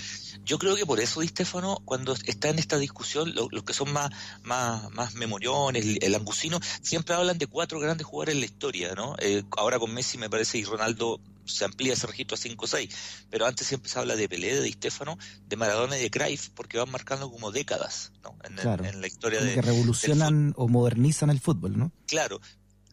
Yo 0.45 0.59
creo 0.59 0.77
que 0.77 0.85
por 0.85 1.01
eso 1.01 1.23
Di 1.23 1.29
Stefano, 1.29 1.81
cuando 1.87 2.13
está 2.13 2.51
en 2.51 2.59
esta 2.59 2.77
discusión, 2.77 3.35
los 3.35 3.63
que 3.63 3.73
son 3.73 3.91
más, 3.91 4.11
más, 4.43 4.93
más 4.93 5.15
memoriones, 5.15 5.97
el, 6.03 6.15
angusino, 6.15 6.61
siempre 6.83 7.15
hablan 7.15 7.39
de 7.39 7.47
cuatro 7.47 7.81
grandes 7.81 8.07
jugadores 8.07 8.35
en 8.35 8.41
la 8.41 8.45
historia, 8.45 8.95
¿no? 8.95 9.17
Eh, 9.19 9.45
ahora 9.57 9.79
con 9.79 9.95
Messi 9.95 10.19
me 10.19 10.29
parece 10.29 10.59
y 10.59 10.65
Ronaldo 10.65 11.21
se 11.47 11.65
amplía 11.65 11.95
ese 11.95 12.07
registro 12.07 12.35
a 12.35 12.39
5 12.39 12.63
o 12.63 12.69
6, 12.69 12.95
pero 13.31 13.47
antes 13.47 13.67
siempre 13.67 13.91
se 13.91 13.99
habla 13.99 14.15
de 14.15 14.29
Pelé, 14.29 14.55
de 14.55 14.61
Di 14.61 14.73
Stefano, 14.73 15.17
de 15.49 15.57
Maradona 15.57 15.97
y 15.97 16.03
de 16.03 16.11
Cruyff, 16.11 16.51
porque 16.51 16.77
van 16.77 16.91
marcando 16.91 17.31
como 17.31 17.51
décadas 17.51 18.13
¿no? 18.23 18.37
en, 18.45 19.01
la 19.01 19.07
historia 19.07 19.41
de... 19.41 19.55
Que 19.55 19.63
revolucionan 19.63 20.53
o 20.59 20.69
modernizan 20.69 21.31
el 21.31 21.41
fútbol, 21.41 21.79
¿no? 21.79 21.93
Claro, 22.07 22.43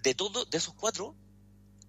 de 0.02 0.16
todo, 0.16 0.46
de 0.46 0.58
esos 0.58 0.76
cuatro, 0.76 1.14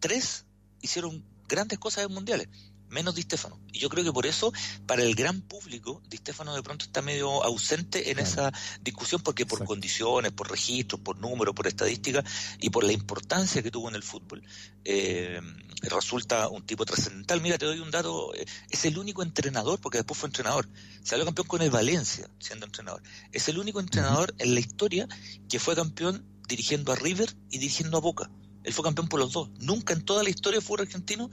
tres 0.00 0.47
hicieron 0.80 1.25
grandes 1.52 1.78
cosas 1.78 2.04
en 2.04 2.12
mundiales 2.12 2.49
menos 2.92 3.14
Di 3.14 3.23
Stefano. 3.23 3.59
Y 3.73 3.80
yo 3.80 3.88
creo 3.88 4.04
que 4.04 4.12
por 4.12 4.26
eso, 4.26 4.52
para 4.87 5.02
el 5.02 5.14
gran 5.14 5.40
público, 5.40 6.02
Di 6.09 6.18
Stefano 6.18 6.54
de 6.54 6.62
pronto 6.62 6.85
está 6.85 7.02
medio 7.02 7.42
ausente 7.42 8.11
en 8.11 8.18
esa 8.18 8.52
discusión, 8.82 9.23
porque 9.23 9.47
por 9.47 9.64
condiciones, 9.64 10.32
por 10.32 10.50
registros, 10.50 11.00
por 11.00 11.18
números, 11.18 11.54
por 11.54 11.66
estadísticas 11.66 12.25
y 12.61 12.71
por 12.71 12.85
la 12.85 12.92
importancia 12.92 13.62
que 13.62 13.71
tuvo 13.71 13.88
en 13.88 13.97
el 13.97 14.02
fútbol, 14.02 14.42
eh, 14.85 15.40
resulta 15.82 16.49
un 16.49 16.64
tipo 16.64 16.85
trascendental. 16.85 17.40
Mira, 17.40 17.59
te 17.59 17.66
doy 17.66 17.80
un 17.80 17.90
dato, 17.90 18.35
eh, 18.35 18.44
es 18.71 18.85
el 18.85 18.99
único 18.99 19.23
entrenador, 19.23 19.80
porque 19.80 19.99
después 19.99 20.21
fue 20.21 20.28
entrenador, 20.28 20.68
salió 21.02 21.25
campeón 21.25 21.49
con 21.49 21.62
el 21.62 21.71
Valencia 21.71 22.28
siendo 22.38 22.66
entrenador. 22.66 23.02
Es 23.32 23.49
el 23.49 23.59
único 23.59 23.80
entrenador 23.80 24.35
en 24.38 24.54
la 24.54 24.61
historia 24.61 25.09
que 25.49 25.59
fue 25.59 25.75
campeón 25.75 26.25
dirigiendo 26.47 26.92
a 26.92 26.97
River 26.97 27.35
y 27.50 27.59
dirigiendo 27.59 27.97
a 27.97 28.00
Boca. 28.00 28.30
Él 28.64 28.73
fue 28.73 28.85
campeón 28.85 29.09
por 29.09 29.21
los 29.21 29.33
dos. 29.33 29.50
Nunca 29.61 29.95
en 29.95 30.04
toda 30.04 30.23
la 30.23 30.31
historia 30.31 30.59
del 30.59 30.66
fútbol 30.66 30.83
argentino 30.83 31.31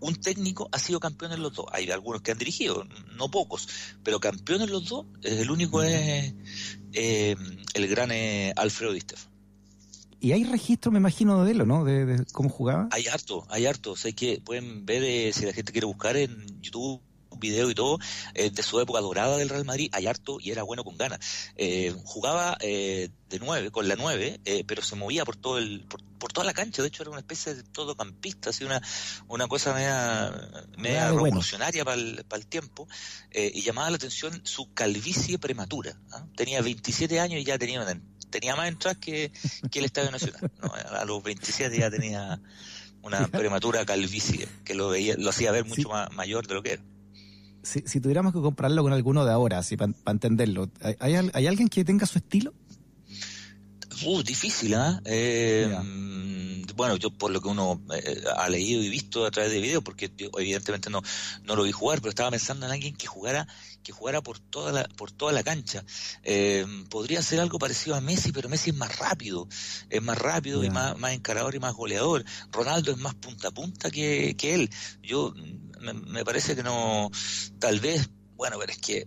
un 0.00 0.14
técnico 0.14 0.68
ha 0.72 0.78
sido 0.78 1.00
campeón 1.00 1.32
en 1.32 1.42
los 1.42 1.54
dos. 1.54 1.66
Hay 1.72 1.90
algunos 1.90 2.22
que 2.22 2.30
han 2.30 2.38
dirigido, 2.38 2.86
no 3.16 3.30
pocos, 3.30 3.68
pero 4.02 4.20
campeón 4.20 4.62
en 4.62 4.70
los 4.70 4.88
dos, 4.88 5.06
el 5.22 5.50
único 5.50 5.82
es 5.82 6.34
eh, 6.92 7.36
el 7.74 7.88
gran 7.88 8.10
eh, 8.12 8.52
Alfredo 8.56 8.92
Di 8.92 9.00
Stefano. 9.00 9.36
Y 10.20 10.32
hay 10.32 10.42
registro, 10.44 10.90
me 10.90 10.98
imagino, 10.98 11.44
de 11.44 11.52
él, 11.52 11.66
¿no? 11.66 11.84
De, 11.84 12.24
cómo 12.32 12.48
jugaba. 12.48 12.88
Hay 12.90 13.06
harto, 13.06 13.46
hay 13.50 13.66
harto. 13.66 13.94
Sé 13.94 14.14
que 14.14 14.40
pueden 14.44 14.84
ver, 14.84 15.04
eh, 15.04 15.32
si 15.32 15.46
la 15.46 15.52
gente 15.52 15.70
quiere 15.70 15.86
buscar 15.86 16.16
en 16.16 16.60
YouTube, 16.60 17.00
video 17.36 17.70
y 17.70 17.74
todo, 17.74 17.98
eh, 18.34 18.50
de 18.50 18.62
su 18.62 18.80
época 18.80 19.00
dorada 19.00 19.36
del 19.36 19.48
Real 19.48 19.64
Madrid, 19.64 19.90
hay 19.92 20.06
harto 20.06 20.38
y 20.40 20.50
era 20.50 20.62
bueno 20.62 20.84
con 20.84 20.96
ganas. 20.96 21.20
Eh, 21.56 21.94
jugaba 22.04 22.56
eh, 22.60 23.10
de 23.28 23.38
nueve, 23.38 23.70
con 23.70 23.88
la 23.88 23.96
nueve, 23.96 24.40
pero 24.66 24.82
se 24.82 24.96
movía 24.96 25.24
por 25.24 25.36
todo 25.36 25.58
el, 25.58 25.84
por, 26.18 26.32
toda 26.32 26.46
la 26.46 26.54
cancha, 26.54 26.82
de 26.82 26.88
hecho 26.88 27.02
era 27.02 27.10
una 27.10 27.20
especie 27.20 27.54
de 27.54 27.62
todocampista, 27.62 28.50
así 28.50 28.64
una, 28.64 28.80
una 29.28 29.46
cosa 29.48 29.74
media, 29.74 31.10
revolucionaria 31.10 31.84
para 31.84 32.00
el, 32.00 32.24
para 32.26 32.40
el 32.40 32.46
tiempo, 32.46 32.88
y 33.32 33.60
llamaba 33.62 33.90
la 33.90 33.96
atención 33.96 34.40
su 34.44 34.72
calvicie 34.72 35.38
prematura. 35.38 36.00
¿ah? 36.12 36.24
Tenía 36.36 36.62
27 36.62 37.20
años 37.20 37.40
y 37.40 37.44
ya 37.44 37.58
tenía 37.58 37.84
tenía 38.30 38.56
más 38.56 38.68
entradas 38.68 38.98
que, 38.98 39.32
que 39.70 39.78
el 39.78 39.86
Estadio 39.86 40.10
Nacional. 40.10 40.50
A 40.90 41.04
los 41.06 41.22
27 41.22 41.78
ya 41.78 41.90
tenía 41.90 42.40
una 43.02 43.26
prematura 43.28 43.84
calvicie 43.84 44.48
que 44.64 44.74
lo 44.74 44.88
veía, 44.88 45.16
lo 45.16 45.30
hacía 45.30 45.52
ver 45.52 45.64
mucho 45.64 45.88
más 45.88 46.12
mayor 46.12 46.46
de 46.46 46.54
lo 46.54 46.62
que 46.62 46.72
era 46.74 46.82
si, 47.68 48.00
tuviéramos 48.00 48.32
que 48.32 48.40
compararlo 48.40 48.82
con 48.82 48.92
alguno 48.92 49.24
de 49.24 49.32
ahora, 49.32 49.58
así 49.58 49.76
para 49.76 49.92
entenderlo, 50.06 50.70
¿hay, 50.80 51.14
¿hay, 51.32 51.46
alguien 51.46 51.68
que 51.68 51.84
tenga 51.84 52.06
su 52.06 52.18
estilo? 52.18 52.54
Uh, 54.04 54.22
difícil, 54.22 54.74
¿ah? 54.74 55.00
¿eh? 55.04 55.76
bueno, 56.78 56.96
yo 56.96 57.10
por 57.10 57.32
lo 57.32 57.40
que 57.40 57.48
uno 57.48 57.82
eh, 57.92 58.22
ha 58.36 58.48
leído 58.48 58.80
y 58.80 58.88
visto 58.88 59.26
a 59.26 59.30
través 59.32 59.50
de 59.50 59.60
videos, 59.60 59.82
porque 59.82 60.12
yo 60.16 60.30
evidentemente 60.38 60.88
no, 60.90 61.02
no 61.42 61.56
lo 61.56 61.64
vi 61.64 61.72
jugar, 61.72 62.00
pero 62.00 62.10
estaba 62.10 62.30
pensando 62.30 62.66
en 62.66 62.72
alguien 62.72 62.94
que 62.94 63.08
jugara 63.08 63.48
que 63.82 63.92
jugara 63.92 64.22
por 64.22 64.38
toda 64.38 64.70
la, 64.70 64.88
por 64.96 65.10
toda 65.10 65.32
la 65.32 65.42
cancha. 65.42 65.84
Eh, 66.22 66.66
podría 66.90 67.22
ser 67.22 67.40
algo 67.40 67.58
parecido 67.58 67.96
a 67.96 68.00
Messi, 68.00 68.32
pero 68.32 68.48
Messi 68.48 68.70
es 68.70 68.76
más 68.76 68.98
rápido, 68.98 69.48
es 69.88 70.02
más 70.02 70.18
rápido 70.18 70.62
y 70.62 70.70
más, 70.70 70.98
más 70.98 71.14
encarador 71.14 71.54
y 71.54 71.58
más 71.58 71.74
goleador. 71.74 72.24
Ronaldo 72.52 72.92
es 72.92 72.98
más 72.98 73.14
punta 73.14 73.48
a 73.48 73.50
punta 73.50 73.90
que, 73.90 74.36
que 74.36 74.54
él. 74.54 74.70
Yo 75.02 75.34
me, 75.80 75.92
me 75.92 76.24
parece 76.24 76.56
que 76.56 76.62
no, 76.62 77.10
tal 77.58 77.80
vez, 77.80 78.08
bueno, 78.36 78.56
pero 78.58 78.72
es 78.72 78.78
que 78.78 79.06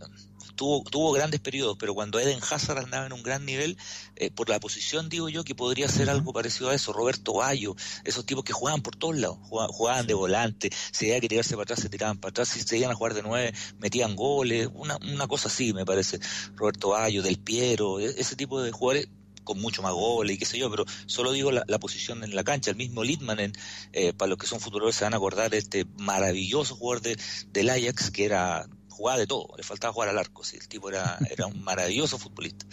tuvo, 0.55 0.83
tuvo 0.83 1.11
grandes 1.11 1.39
periodos, 1.39 1.77
pero 1.79 1.93
cuando 1.93 2.19
Eden 2.19 2.39
Hazard 2.39 2.77
andaba 2.77 3.05
en 3.05 3.13
un 3.13 3.23
gran 3.23 3.45
nivel, 3.45 3.77
eh, 4.15 4.29
por 4.31 4.49
la 4.49 4.59
posición 4.59 5.09
digo 5.09 5.29
yo 5.29 5.43
que 5.43 5.55
podría 5.55 5.87
ser 5.89 6.09
algo 6.09 6.33
parecido 6.33 6.69
a 6.69 6.75
eso, 6.75 6.93
Roberto 6.93 7.33
Bayo, 7.33 7.75
esos 8.03 8.25
tipos 8.25 8.43
que 8.43 8.53
jugaban 8.53 8.81
por 8.81 8.95
todos 8.95 9.17
lados, 9.17 9.37
jugaban, 9.41 10.05
de 10.05 10.13
volante, 10.13 10.69
si 10.91 11.05
había 11.05 11.21
que 11.21 11.29
tirarse 11.29 11.55
para 11.55 11.63
atrás, 11.63 11.79
se 11.79 11.89
tiraban 11.89 12.17
para 12.17 12.29
atrás, 12.29 12.49
si 12.49 12.61
se 12.61 12.77
iban 12.77 12.91
a 12.91 12.95
jugar 12.95 13.13
de 13.13 13.23
nueve, 13.23 13.53
metían 13.79 14.15
goles, 14.15 14.69
una, 14.73 14.97
una 14.97 15.27
cosa 15.27 15.47
así 15.47 15.73
me 15.73 15.85
parece, 15.85 16.19
Roberto 16.55 16.89
Bayo, 16.89 17.21
Del 17.23 17.39
Piero, 17.39 17.99
e, 17.99 18.05
ese 18.05 18.35
tipo 18.35 18.61
de 18.61 18.71
jugadores 18.71 19.09
con 19.43 19.59
mucho 19.59 19.81
más 19.81 19.93
goles 19.93 20.35
y 20.35 20.39
qué 20.39 20.45
sé 20.45 20.57
yo, 20.57 20.69
pero 20.69 20.85
solo 21.05 21.31
digo 21.31 21.51
la, 21.51 21.79
posición 21.79 22.23
en 22.23 22.35
la 22.35 22.43
cancha. 22.43 22.71
El 22.71 22.77
mismo 22.77 23.03
Litman, 23.03 23.39
en, 23.39 23.53
eh, 23.93 24.13
para 24.13 24.29
los 24.29 24.37
que 24.37 24.47
son 24.47 24.59
futbolistas 24.59 24.95
se 24.95 25.03
van 25.05 25.13
a 25.13 25.17
acordar 25.17 25.49
de 25.49 25.57
este 25.57 25.85
maravilloso 25.97 26.75
jugador 26.75 27.01
de, 27.01 27.19
del 27.51 27.69
Ajax, 27.69 28.11
que 28.11 28.25
era 28.25 28.67
jugaba 28.89 29.17
de 29.17 29.25
todo, 29.25 29.47
le 29.57 29.63
faltaba 29.63 29.93
jugar 29.93 30.09
al 30.09 30.19
arco, 30.19 30.43
sí, 30.43 30.57
el 30.57 30.67
tipo 30.67 30.89
era, 30.89 31.17
era 31.29 31.47
un 31.47 31.63
maravilloso 31.63 32.19
futbolista. 32.19 32.65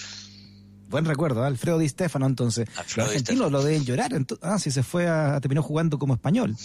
Buen 0.88 1.04
recuerdo, 1.04 1.42
¿eh? 1.42 1.46
Alfredo 1.46 1.78
Di 1.78 1.88
Stefano 1.88 2.26
entonces. 2.26 2.68
Alfredo 2.76 3.06
Los 3.06 3.08
argentinos 3.08 3.52
lo 3.52 3.62
deben 3.62 3.84
llorar, 3.84 4.10
ah, 4.42 4.58
si 4.58 4.70
se 4.70 4.82
fue 4.82 5.06
a, 5.06 5.38
terminó 5.40 5.62
jugando 5.62 5.98
como 5.98 6.14
español. 6.14 6.56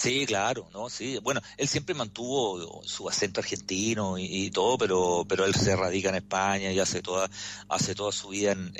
Sí, 0.00 0.26
claro, 0.26 0.68
¿no? 0.72 0.88
Sí, 0.88 1.18
bueno, 1.24 1.40
él 1.56 1.66
siempre 1.66 1.92
mantuvo 1.92 2.82
su 2.84 3.08
acento 3.08 3.40
argentino 3.40 4.16
y, 4.16 4.48
todo, 4.52 4.78
pero 4.78 5.24
pero 5.28 5.44
él 5.44 5.56
se 5.56 5.74
radica 5.74 6.10
en 6.10 6.14
España 6.14 6.70
y 6.70 6.78
hace 6.78 7.02
toda 7.02 7.28
hace 7.68 7.96
toda 7.96 8.12
su 8.12 8.28
vida 8.28 8.52
en, 8.52 8.72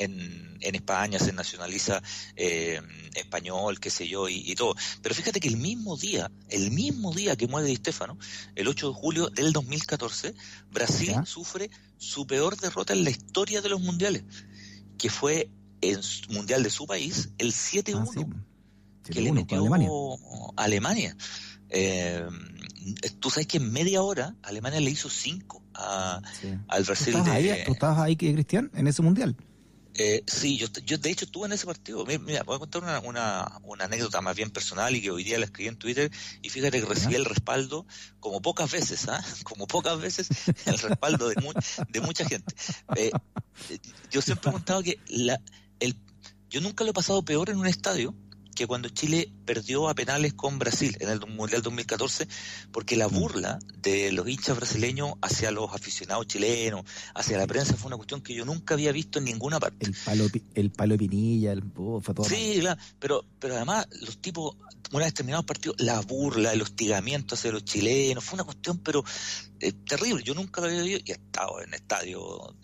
en, 0.60 0.74
España, 0.76 1.18
se 1.18 1.32
nacionaliza 1.32 2.00
eh, 2.36 2.80
español, 3.16 3.80
qué 3.80 3.90
sé 3.90 4.06
yo, 4.06 4.28
y, 4.28 4.54
todo. 4.54 4.76
Pero 5.02 5.12
fíjate 5.12 5.40
que 5.40 5.48
el 5.48 5.56
mismo 5.56 5.96
día, 5.96 6.30
el 6.50 6.70
mismo 6.70 7.12
día 7.12 7.34
que 7.34 7.48
muere 7.48 7.66
Di 7.66 7.76
Stefano, 7.76 8.16
el 8.54 8.68
8 8.68 8.88
de 8.88 8.94
julio 8.94 9.28
del 9.28 9.52
2014, 9.52 10.36
Brasil 10.70 11.16
sufre 11.24 11.68
su 11.96 12.28
peor 12.28 12.56
derrota 12.56 12.92
en 12.92 13.02
la 13.02 13.10
historia 13.10 13.60
de 13.60 13.70
los 13.70 13.80
mundiales, 13.80 14.22
que 14.96 15.10
fue 15.10 15.50
el 15.80 16.00
mundial 16.28 16.62
de 16.62 16.70
su 16.70 16.86
país, 16.86 17.30
el 17.38 17.52
7-1 17.52 18.46
que 19.04 19.20
le 19.20 19.32
metió 19.32 19.58
Alemania. 19.58 19.88
Alemania. 20.56 21.16
Eh, 21.70 22.26
tú 23.20 23.30
sabes 23.30 23.46
que 23.46 23.58
en 23.58 23.70
media 23.72 24.02
hora 24.02 24.34
Alemania 24.42 24.80
le 24.80 24.90
hizo 24.90 25.10
cinco 25.10 25.62
a, 25.74 26.20
al 26.68 26.84
Brasil. 26.84 27.12
¿Tú 27.12 27.18
estabas, 27.18 27.36
ahí, 27.36 27.64
¿Tú 27.66 27.72
estabas 27.72 27.98
ahí, 27.98 28.16
Cristian, 28.16 28.70
en 28.74 28.86
ese 28.86 29.02
mundial? 29.02 29.36
Eh, 30.00 30.22
sí, 30.28 30.56
yo, 30.56 30.68
yo 30.84 30.96
de 30.96 31.10
hecho 31.10 31.24
estuve 31.24 31.46
en 31.46 31.52
ese 31.52 31.66
partido. 31.66 32.06
Mira, 32.06 32.44
voy 32.44 32.54
a 32.54 32.58
contar 32.60 32.84
una, 32.84 33.00
una, 33.00 33.58
una, 33.64 33.84
anécdota 33.84 34.20
más 34.20 34.36
bien 34.36 34.50
personal 34.50 34.94
y 34.94 35.02
que 35.02 35.10
hoy 35.10 35.24
día 35.24 35.38
la 35.38 35.46
escribí 35.46 35.68
en 35.68 35.76
Twitter 35.76 36.10
y 36.40 36.50
fíjate 36.50 36.80
que 36.80 36.86
recibí 36.86 37.16
el 37.16 37.24
respaldo 37.24 37.84
como 38.20 38.40
pocas 38.40 38.70
veces, 38.70 39.08
¿ah? 39.08 39.20
como 39.42 39.66
pocas 39.66 40.00
veces 40.00 40.28
el 40.66 40.78
respaldo 40.78 41.28
de, 41.28 41.34
de 41.88 42.00
mucha 42.00 42.24
gente. 42.24 42.54
Eh, 42.94 43.10
yo 44.10 44.22
siempre 44.22 44.50
he 44.50 44.52
contado 44.52 44.84
que 44.84 45.00
la, 45.08 45.40
el, 45.80 45.96
yo 46.48 46.60
nunca 46.60 46.84
lo 46.84 46.90
he 46.90 46.94
pasado 46.94 47.24
peor 47.24 47.50
en 47.50 47.58
un 47.58 47.66
estadio 47.66 48.14
que 48.58 48.66
cuando 48.66 48.88
Chile 48.88 49.32
perdió 49.44 49.88
a 49.88 49.94
penales 49.94 50.34
con 50.34 50.58
Brasil 50.58 50.96
en 50.98 51.10
el 51.10 51.20
Mundial 51.28 51.62
2014, 51.62 52.26
porque 52.72 52.96
la 52.96 53.06
burla 53.06 53.60
de 53.76 54.10
los 54.10 54.28
hinchas 54.28 54.56
brasileños 54.56 55.12
hacia 55.22 55.52
los 55.52 55.72
aficionados 55.72 56.26
chilenos, 56.26 56.84
hacia 57.14 57.38
la 57.38 57.46
prensa, 57.46 57.76
fue 57.76 57.86
una 57.86 57.96
cuestión 57.96 58.20
que 58.20 58.34
yo 58.34 58.44
nunca 58.44 58.74
había 58.74 58.90
visto 58.90 59.20
en 59.20 59.26
ninguna 59.26 59.60
parte. 59.60 59.86
El 59.86 59.94
palo, 60.04 60.26
el 60.54 60.72
palo 60.72 60.94
de 60.94 60.98
Pinilla, 60.98 61.52
el 61.52 61.62
fue 62.02 62.14
todo 62.14 62.28
Sí, 62.28 62.56
claro, 62.58 62.80
pero, 62.98 63.24
pero 63.38 63.54
además 63.54 63.86
los 64.00 64.18
tipos, 64.18 64.56
una 64.90 65.04
vez 65.04 65.14
terminados 65.14 65.44
partidos, 65.46 65.76
la 65.78 66.00
burla, 66.00 66.52
el 66.52 66.60
hostigamiento 66.60 67.36
hacia 67.36 67.52
los 67.52 67.64
chilenos, 67.64 68.24
fue 68.24 68.38
una 68.38 68.44
cuestión 68.44 68.78
pero 68.78 69.04
eh, 69.60 69.72
terrible. 69.72 70.24
Yo 70.24 70.34
nunca 70.34 70.60
lo 70.60 70.66
había 70.66 70.82
visto 70.82 71.04
y 71.06 71.10
he 71.12 71.14
estado 71.14 71.62
en 71.62 71.74
estadio 71.74 72.56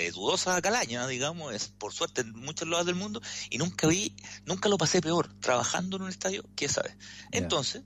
de 0.00 0.10
dudosa 0.10 0.60
calaña, 0.62 1.06
digamos, 1.06 1.54
es 1.54 1.68
por 1.68 1.92
suerte 1.92 2.22
en 2.22 2.32
muchos 2.32 2.68
lados 2.68 2.86
del 2.86 2.94
mundo, 2.94 3.20
y 3.50 3.58
nunca 3.58 3.86
vi, 3.86 4.14
nunca 4.44 4.68
lo 4.68 4.78
pasé 4.78 5.00
peor 5.00 5.32
trabajando 5.40 5.96
en 5.96 6.04
un 6.04 6.08
estadio 6.08 6.44
que 6.54 6.66
esa 6.66 6.82
vez. 6.82 6.96
Entonces, 7.32 7.82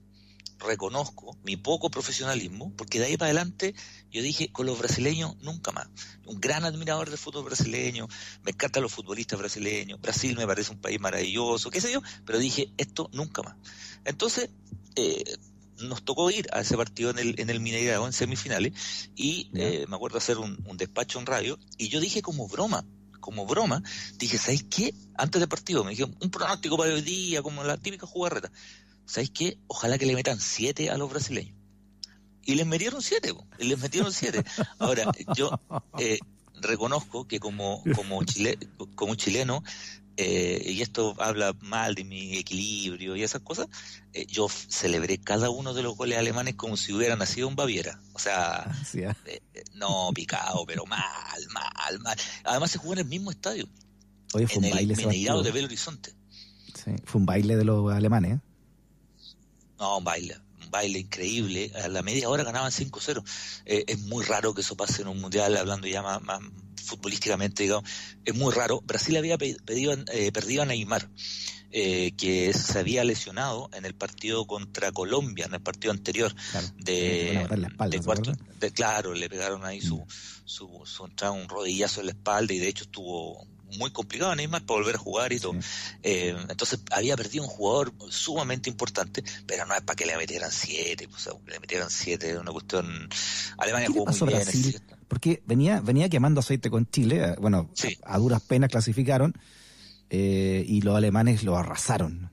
reconozco 0.60 1.36
mi 1.42 1.56
poco 1.56 1.90
profesionalismo, 1.90 2.72
porque 2.76 2.98
de 2.98 3.06
ahí 3.06 3.16
para 3.16 3.26
adelante 3.26 3.74
yo 4.10 4.22
dije, 4.22 4.52
con 4.52 4.66
los 4.66 4.78
brasileños 4.78 5.36
nunca 5.38 5.72
más. 5.72 5.88
Un 6.26 6.40
gran 6.40 6.64
admirador 6.64 7.08
del 7.08 7.18
fútbol 7.18 7.44
brasileño, 7.44 8.08
me 8.42 8.52
encantan 8.52 8.82
los 8.82 8.92
futbolistas 8.92 9.38
brasileños, 9.38 10.00
Brasil 10.00 10.36
me 10.36 10.46
parece 10.46 10.72
un 10.72 10.80
país 10.80 11.00
maravilloso, 11.00 11.70
qué 11.70 11.80
sé 11.80 11.92
yo, 11.92 12.02
pero 12.24 12.38
dije, 12.38 12.72
esto 12.76 13.08
nunca 13.12 13.42
más. 13.42 13.56
Entonces, 14.04 14.50
eh, 14.96 15.36
nos 15.82 16.04
tocó 16.04 16.30
ir 16.30 16.48
a 16.52 16.60
ese 16.60 16.76
partido 16.76 17.10
en 17.10 17.18
el, 17.18 17.40
en 17.40 17.50
el 17.50 17.60
Mineirao 17.60 18.06
en 18.06 18.12
semifinales 18.12 19.10
y 19.16 19.50
eh, 19.54 19.86
me 19.88 19.96
acuerdo 19.96 20.18
hacer 20.18 20.38
un, 20.38 20.58
despacho 20.76 21.18
en 21.18 21.26
radio 21.26 21.58
y 21.76 21.88
yo 21.88 22.00
dije 22.00 22.22
como 22.22 22.48
broma, 22.48 22.84
como 23.20 23.46
broma, 23.46 23.82
dije, 24.16 24.38
¿sabes 24.38 24.64
qué? 24.64 24.94
Antes 25.16 25.40
del 25.40 25.48
partido 25.48 25.84
me 25.84 25.90
dije 25.90 26.04
un 26.04 26.30
pronóstico 26.30 26.76
para 26.76 26.94
hoy 26.94 27.02
día, 27.02 27.42
como 27.42 27.64
la 27.64 27.76
típica 27.76 28.06
jugarreta. 28.06 28.50
¿sabéis 29.10 29.30
qué? 29.30 29.58
Ojalá 29.66 29.98
que 29.98 30.06
le 30.06 30.14
metan 30.14 30.38
siete 30.40 30.88
a 30.88 30.96
los 30.96 31.10
brasileños. 31.10 31.56
Y 32.44 32.54
les 32.54 32.66
metieron 32.66 33.02
siete, 33.02 33.34
y 33.58 33.64
les 33.64 33.78
metieron 33.78 34.12
siete. 34.12 34.44
Ahora, 34.78 35.10
yo 35.36 35.60
eh, 35.98 36.18
reconozco 36.60 37.26
que 37.26 37.40
como, 37.40 37.82
como, 37.94 38.24
chile, 38.24 38.58
como 38.94 39.14
chileno, 39.16 39.62
eh, 40.22 40.72
y 40.72 40.82
esto 40.82 41.14
habla 41.18 41.56
mal 41.62 41.94
de 41.94 42.04
mi 42.04 42.36
equilibrio 42.36 43.16
y 43.16 43.22
esas 43.22 43.40
cosas, 43.40 43.68
eh, 44.12 44.26
yo 44.26 44.48
celebré 44.50 45.16
cada 45.16 45.48
uno 45.48 45.72
de 45.72 45.82
los 45.82 45.96
goles 45.96 46.18
alemanes 46.18 46.56
como 46.56 46.76
si 46.76 46.92
hubiera 46.92 47.16
nacido 47.16 47.48
en 47.48 47.56
Baviera. 47.56 47.98
O 48.12 48.18
sea, 48.18 48.70
sí, 48.84 49.02
ah. 49.02 49.16
eh, 49.24 49.40
no 49.72 50.10
picado, 50.14 50.66
pero 50.66 50.84
mal, 50.84 51.00
mal, 51.54 52.00
mal. 52.00 52.18
Además 52.44 52.70
se 52.70 52.76
jugó 52.76 52.92
en 52.92 52.98
el 52.98 53.04
mismo 53.06 53.30
estadio, 53.30 53.66
Oye, 54.34 54.46
fue 54.46 54.56
en 54.56 54.58
un 54.58 54.64
el 54.66 54.72
baile, 54.74 54.96
Meneirao 54.96 55.42
de. 55.42 55.52
Belo 55.52 55.68
Horizonte. 55.68 56.12
Sí, 56.74 56.90
fue 57.04 57.20
un 57.20 57.26
baile 57.26 57.56
de 57.56 57.64
los 57.64 57.90
alemanes. 57.90 58.36
¿eh? 58.36 58.40
No, 59.78 59.96
un 59.98 60.04
baile, 60.04 60.36
un 60.62 60.70
baile 60.70 60.98
increíble. 60.98 61.72
A 61.82 61.88
la 61.88 62.02
media 62.02 62.28
hora 62.28 62.44
ganaban 62.44 62.72
5-0. 62.72 63.24
Eh, 63.64 63.84
es 63.88 64.00
muy 64.00 64.22
raro 64.22 64.52
que 64.52 64.60
eso 64.60 64.76
pase 64.76 65.00
en 65.00 65.08
un 65.08 65.18
mundial, 65.18 65.56
hablando 65.56 65.86
ya 65.86 66.02
más, 66.02 66.20
más 66.20 66.40
futbolísticamente, 66.90 67.62
digamos. 67.62 67.88
Es 68.24 68.34
muy 68.34 68.52
raro. 68.52 68.80
Brasil 68.82 69.16
había 69.16 69.38
pe- 69.38 69.56
pedido, 69.64 69.94
eh, 70.12 70.30
perdido 70.32 70.62
a 70.62 70.66
Neymar, 70.66 71.08
eh, 71.72 72.12
que 72.16 72.52
se 72.52 72.78
había 72.80 73.04
lesionado 73.04 73.70
en 73.72 73.84
el 73.84 73.94
partido 73.94 74.44
contra 74.46 74.90
Colombia, 74.92 75.46
en 75.46 75.54
el 75.54 75.60
partido 75.60 75.92
anterior 75.92 76.34
Claro. 76.50 76.66
De, 76.78 77.26
van 77.28 77.36
a 77.36 77.42
botar 77.42 77.58
la 77.58 77.68
espalda, 77.68 77.90
de 77.96 77.98
¿se 77.98 78.04
cuarto. 78.04 78.32
de- 78.58 78.70
claro, 78.72 79.14
le 79.14 79.28
pegaron 79.28 79.64
ahí 79.64 79.80
su, 79.80 80.04
su, 80.44 80.82
su 80.84 81.04
entrada, 81.04 81.32
un 81.32 81.48
rodillazo 81.48 82.00
en 82.00 82.06
la 82.06 82.12
espalda 82.12 82.52
y 82.52 82.58
de 82.58 82.68
hecho 82.68 82.84
estuvo 82.84 83.46
muy 83.78 83.92
complicado 83.92 84.34
Neymar 84.34 84.66
para 84.66 84.80
volver 84.80 84.96
a 84.96 84.98
jugar 84.98 85.32
y 85.32 85.38
todo. 85.38 85.52
Sí. 85.52 85.58
Eh, 86.02 86.36
entonces 86.48 86.80
había 86.90 87.16
perdido 87.16 87.44
un 87.44 87.50
jugador 87.50 87.92
sumamente 88.10 88.68
importante, 88.68 89.22
pero 89.46 89.64
no 89.64 89.76
es 89.76 89.82
para 89.82 89.94
que 89.94 90.06
le 90.06 90.16
metieran 90.16 90.50
siete, 90.50 91.06
pues, 91.06 91.24
o 91.28 91.30
sea, 91.30 91.40
que 91.44 91.52
le 91.52 91.60
metieran 91.60 91.88
siete, 91.88 92.30
es 92.32 92.36
una 92.36 92.50
cuestión. 92.50 93.08
Alemania 93.58 93.86
¿Qué 93.86 93.92
le 93.92 93.98
jugó 94.00 94.10
muy 94.10 94.32
bien. 94.34 94.42
Porque 95.10 95.42
venía, 95.44 95.80
venía 95.80 96.08
quemando 96.08 96.38
aceite 96.38 96.70
con 96.70 96.88
Chile, 96.88 97.16
eh, 97.22 97.34
bueno, 97.40 97.68
Sí. 97.74 97.98
a, 98.04 98.14
a 98.14 98.18
duras 98.18 98.40
penas 98.42 98.70
clasificaron 98.70 99.34
eh, 100.08 100.64
y 100.68 100.82
los 100.82 100.96
alemanes 100.96 101.42
lo 101.42 101.56
arrasaron. 101.56 102.30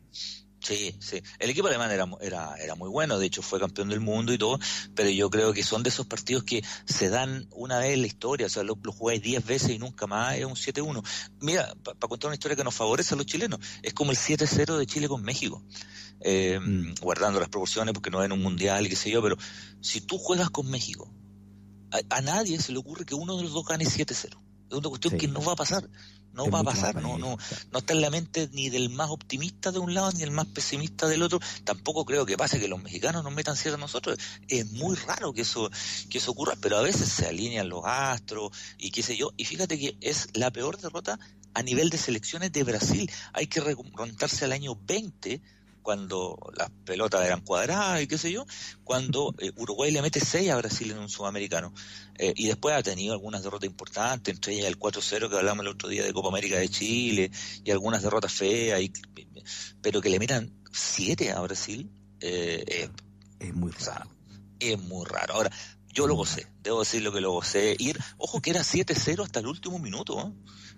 Sí, 0.60 0.96
sí. 1.00 1.22
El 1.40 1.50
equipo 1.50 1.68
alemán 1.70 1.90
era, 1.92 2.56
era 2.62 2.76
muy 2.76 2.90
bueno, 2.90 3.18
de 3.18 3.26
hecho 3.26 3.42
fue 3.42 3.60
campeón 3.60 3.90
del 3.90 4.00
mundo 4.02 4.32
y 4.32 4.38
todo, 4.38 4.60
pero 4.94 5.10
yo 5.10 5.30
creo 5.32 5.54
que 5.54 5.64
son 5.64 5.82
de 5.82 5.90
esos 5.90 6.06
partidos 6.06 6.44
que 6.44 6.62
se 6.86 7.10
dan 7.10 7.48
una 7.52 7.80
vez 7.80 7.94
en 7.94 8.02
la 8.02 8.08
historia, 8.08 8.46
o 8.46 8.50
sea, 8.50 8.62
lo, 8.64 8.78
lo 8.84 8.92
jugáis 8.92 9.22
10 9.24 9.44
veces 9.46 9.70
y 9.72 9.80
nunca 9.80 10.06
más 10.08 10.36
es 10.36 10.46
un 10.46 10.56
7-1. 10.56 11.04
Mira, 11.42 11.74
para 11.84 11.98
contar 12.10 12.28
una 12.28 12.36
historia 12.36 12.56
que 12.58 12.64
nos 12.64 12.76
favorece 12.76 13.14
a 13.16 13.18
los 13.18 13.26
chilenos, 13.26 13.60
es 13.82 13.94
como 13.94 14.12
el 14.12 14.18
7-0 14.18 14.78
de 14.78 14.86
Chile 14.86 15.08
con 15.08 15.24
México. 15.24 15.64
Eh, 16.20 16.60
Mm. 16.60 16.96
guardando 17.02 17.40
las 17.40 17.50
proporciones 17.50 17.94
porque 17.94 18.10
no 18.10 18.22
es 18.22 18.26
en 18.26 18.32
un 18.34 18.42
mundial 18.42 18.86
y 18.86 18.90
qué 18.90 18.96
sé 18.96 19.10
yo, 19.12 19.22
pero 19.22 19.38
si 19.82 20.02
tú 20.02 20.18
juegas 20.18 20.50
con 20.50 20.68
México, 20.70 21.14
a, 21.92 22.18
a 22.18 22.22
nadie 22.22 22.60
se 22.60 22.72
le 22.72 22.80
ocurre 22.80 23.06
que 23.06 23.16
uno 23.16 23.36
de 23.38 23.44
los 23.44 23.54
dos 23.54 23.66
gane 23.66 23.86
7-0. 23.86 24.38
Es 24.70 24.78
una 24.78 24.90
cuestión 24.90 25.14
Sí. 25.14 25.20
que 25.20 25.28
no 25.28 25.42
va 25.42 25.54
a 25.54 25.56
pasar. 25.56 25.90
No 26.34 26.46
Es 26.46 26.54
va 26.54 26.60
a 26.60 26.64
pasar, 26.64 27.02
no, 27.02 27.18
no, 27.18 27.36
no 27.72 27.80
está 27.80 27.94
en 27.94 28.02
la 28.02 28.12
mente 28.12 28.48
ni 28.54 28.70
del 28.70 28.90
más 28.92 29.10
optimista 29.10 29.72
de 29.72 29.80
un 29.80 29.96
lado 29.96 30.12
ni 30.12 30.22
el 30.22 30.30
más 30.30 30.46
pesimista 30.46 31.08
del 31.08 31.24
otro. 31.24 31.40
Tampoco 31.64 32.06
creo 32.06 32.28
que 32.28 32.38
pase 32.38 32.60
que 32.60 32.68
los 32.68 32.84
mexicanos 32.84 33.24
nos 33.24 33.34
metan 33.34 33.56
siete 33.56 33.74
a 33.74 33.78
nosotros. 33.80 34.20
Es 34.48 34.72
muy 34.74 34.96
raro 34.98 35.34
que 35.34 35.42
eso, 35.42 35.72
que 36.12 36.20
eso 36.20 36.32
ocurra, 36.32 36.54
pero 36.62 36.78
a 36.78 36.82
veces 36.84 37.10
se 37.10 37.26
alinean 37.26 37.70
los 37.70 37.82
astros 37.86 38.52
y 38.78 38.92
qué 38.92 39.02
sé 39.02 39.18
yo. 39.18 39.32
Y 39.36 39.46
fíjate 39.46 39.80
que 39.80 39.98
es 40.00 40.28
la 40.34 40.52
peor 40.52 40.80
derrota 40.80 41.18
a 41.56 41.64
nivel 41.64 41.90
de 41.90 41.98
selecciones 41.98 42.52
de 42.52 42.64
Brasil. 42.64 43.10
Hay 43.34 43.48
que 43.48 43.60
remontarse 43.60 44.46
al 44.46 44.52
año 44.52 44.76
20 44.86 45.42
cuando 45.88 46.38
las 46.58 46.70
pelotas 46.84 47.26
eran 47.26 47.40
cuadradas 47.40 48.02
y 48.02 48.08
qué 48.08 48.18
sé 48.18 48.30
yo, 48.30 48.46
cuando 48.84 49.34
eh, 49.40 49.54
Uruguay 49.56 49.90
le 49.90 50.02
mete 50.02 50.20
6 50.20 50.50
a 50.50 50.58
Brasil 50.58 50.92
en 50.92 50.98
un 50.98 51.08
sudamericano. 51.08 51.74
Eh, 52.18 52.34
y 52.36 52.48
después 52.48 52.76
ha 52.76 52.84
tenido 52.84 53.14
algunas 53.14 53.42
derrotas 53.42 53.70
importantes, 53.70 54.36
entre 54.36 54.56
ellas 54.56 54.66
el 54.66 54.78
4-0 54.78 55.30
que 55.30 55.38
hablamos 55.38 55.66
el 55.66 55.72
otro 55.72 55.88
día 55.88 56.04
de 56.04 56.12
Copa 56.12 56.28
América 56.28 56.58
de 56.58 56.68
Chile, 56.68 57.32
y 57.64 57.72
algunas 57.72 58.04
derrotas 58.04 58.34
feas, 58.34 58.82
y, 58.82 58.92
pero 59.82 60.02
que 60.02 60.10
le 60.10 60.20
metan 60.20 60.52
7 60.74 61.32
a 61.32 61.40
Brasil, 61.40 61.90
eh, 62.20 62.90
Es 63.40 63.56
muy 63.56 63.72
o 63.72 63.80
sea, 63.80 63.94
raro. 63.94 64.10
es 64.60 64.80
muy 64.82 65.06
raro. 65.06 65.36
Ahora, 65.36 65.52
yo 65.94 66.06
lo 66.08 66.16
gocé, 66.16 66.48
debo 66.64 66.80
decirlo 66.82 67.12
que 67.12 67.22
lo 67.22 67.32
gocé. 67.32 67.76
Ir, 67.80 67.98
ojo 68.18 68.42
que 68.42 68.52
era 68.52 68.62
7-0 68.62 69.24
hasta 69.24 69.40
el 69.40 69.48
último 69.48 69.80
minuto, 69.80 70.20
¿eh? 70.20 70.32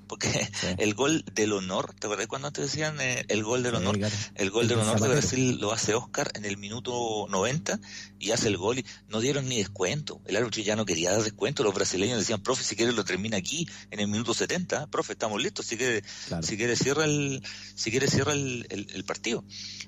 porque 0.08 0.30
Sí. 0.30 0.67
el 0.80 0.93
gol 0.95 1.24
del 1.36 1.54
honor, 1.54 1.93
¿te 1.93 2.08
acuerdas 2.08 2.28
cuando 2.28 2.52
te 2.52 2.62
decían 2.62 3.00
eh, 3.02 3.26
el 3.28 3.43
gol 3.43 3.62
del 3.63 3.74
Sí, 3.74 3.78
honor? 3.78 3.98
claro. 3.98 4.15
El 4.36 4.50
gol 4.50 4.63
El 4.63 4.67
del 4.69 4.78
de 4.78 4.84
honor 4.84 5.00
de. 5.02 5.08
Brasil 5.10 5.58
lo 5.60 5.72
hace 5.72 5.93
Oscar 5.93 6.32
en 6.36 6.45
el 6.45 6.58
minuto 6.58 7.28
90 7.30 7.80
y 8.17 8.32
hace 8.32 8.48
el 8.48 8.58
gol 8.58 8.80
y 8.80 8.86
no 9.10 9.19
dieron 9.19 9.48
ni 9.48 9.58
descuento. 9.58 10.22
El 10.26 10.36
árbitro 10.38 10.62
ya 10.63 10.76
no 10.76 10.86
quería 10.86 11.12
dar 11.12 11.22
descuento. 11.22 11.63
Los 11.63 11.74
brasileños 11.76 12.17
decían, 12.17 12.41
profe, 12.41 12.63
si 12.63 12.76
quiere 12.76 12.91
lo 12.93 13.04
termina 13.04 13.38
aquí 13.38 13.67
en 13.91 14.00
el 14.00 14.08
minuto 14.08 14.34
70. 14.34 14.88
Profe, 14.88 15.13
estamos 15.13 15.41
listos. 15.41 15.65
Si 15.65 15.78
quiere, 15.78 16.02
Claro. 16.28 16.43
si 16.43 16.58
quiere 16.58 16.76
cierra 16.76 17.06
el, 17.06 17.43
si 17.76 17.91
quiere 17.91 18.08
cierra 18.08 18.34
el, 18.34 18.65
el- 18.69 18.88
el 18.93 19.04
partido. 19.04 19.43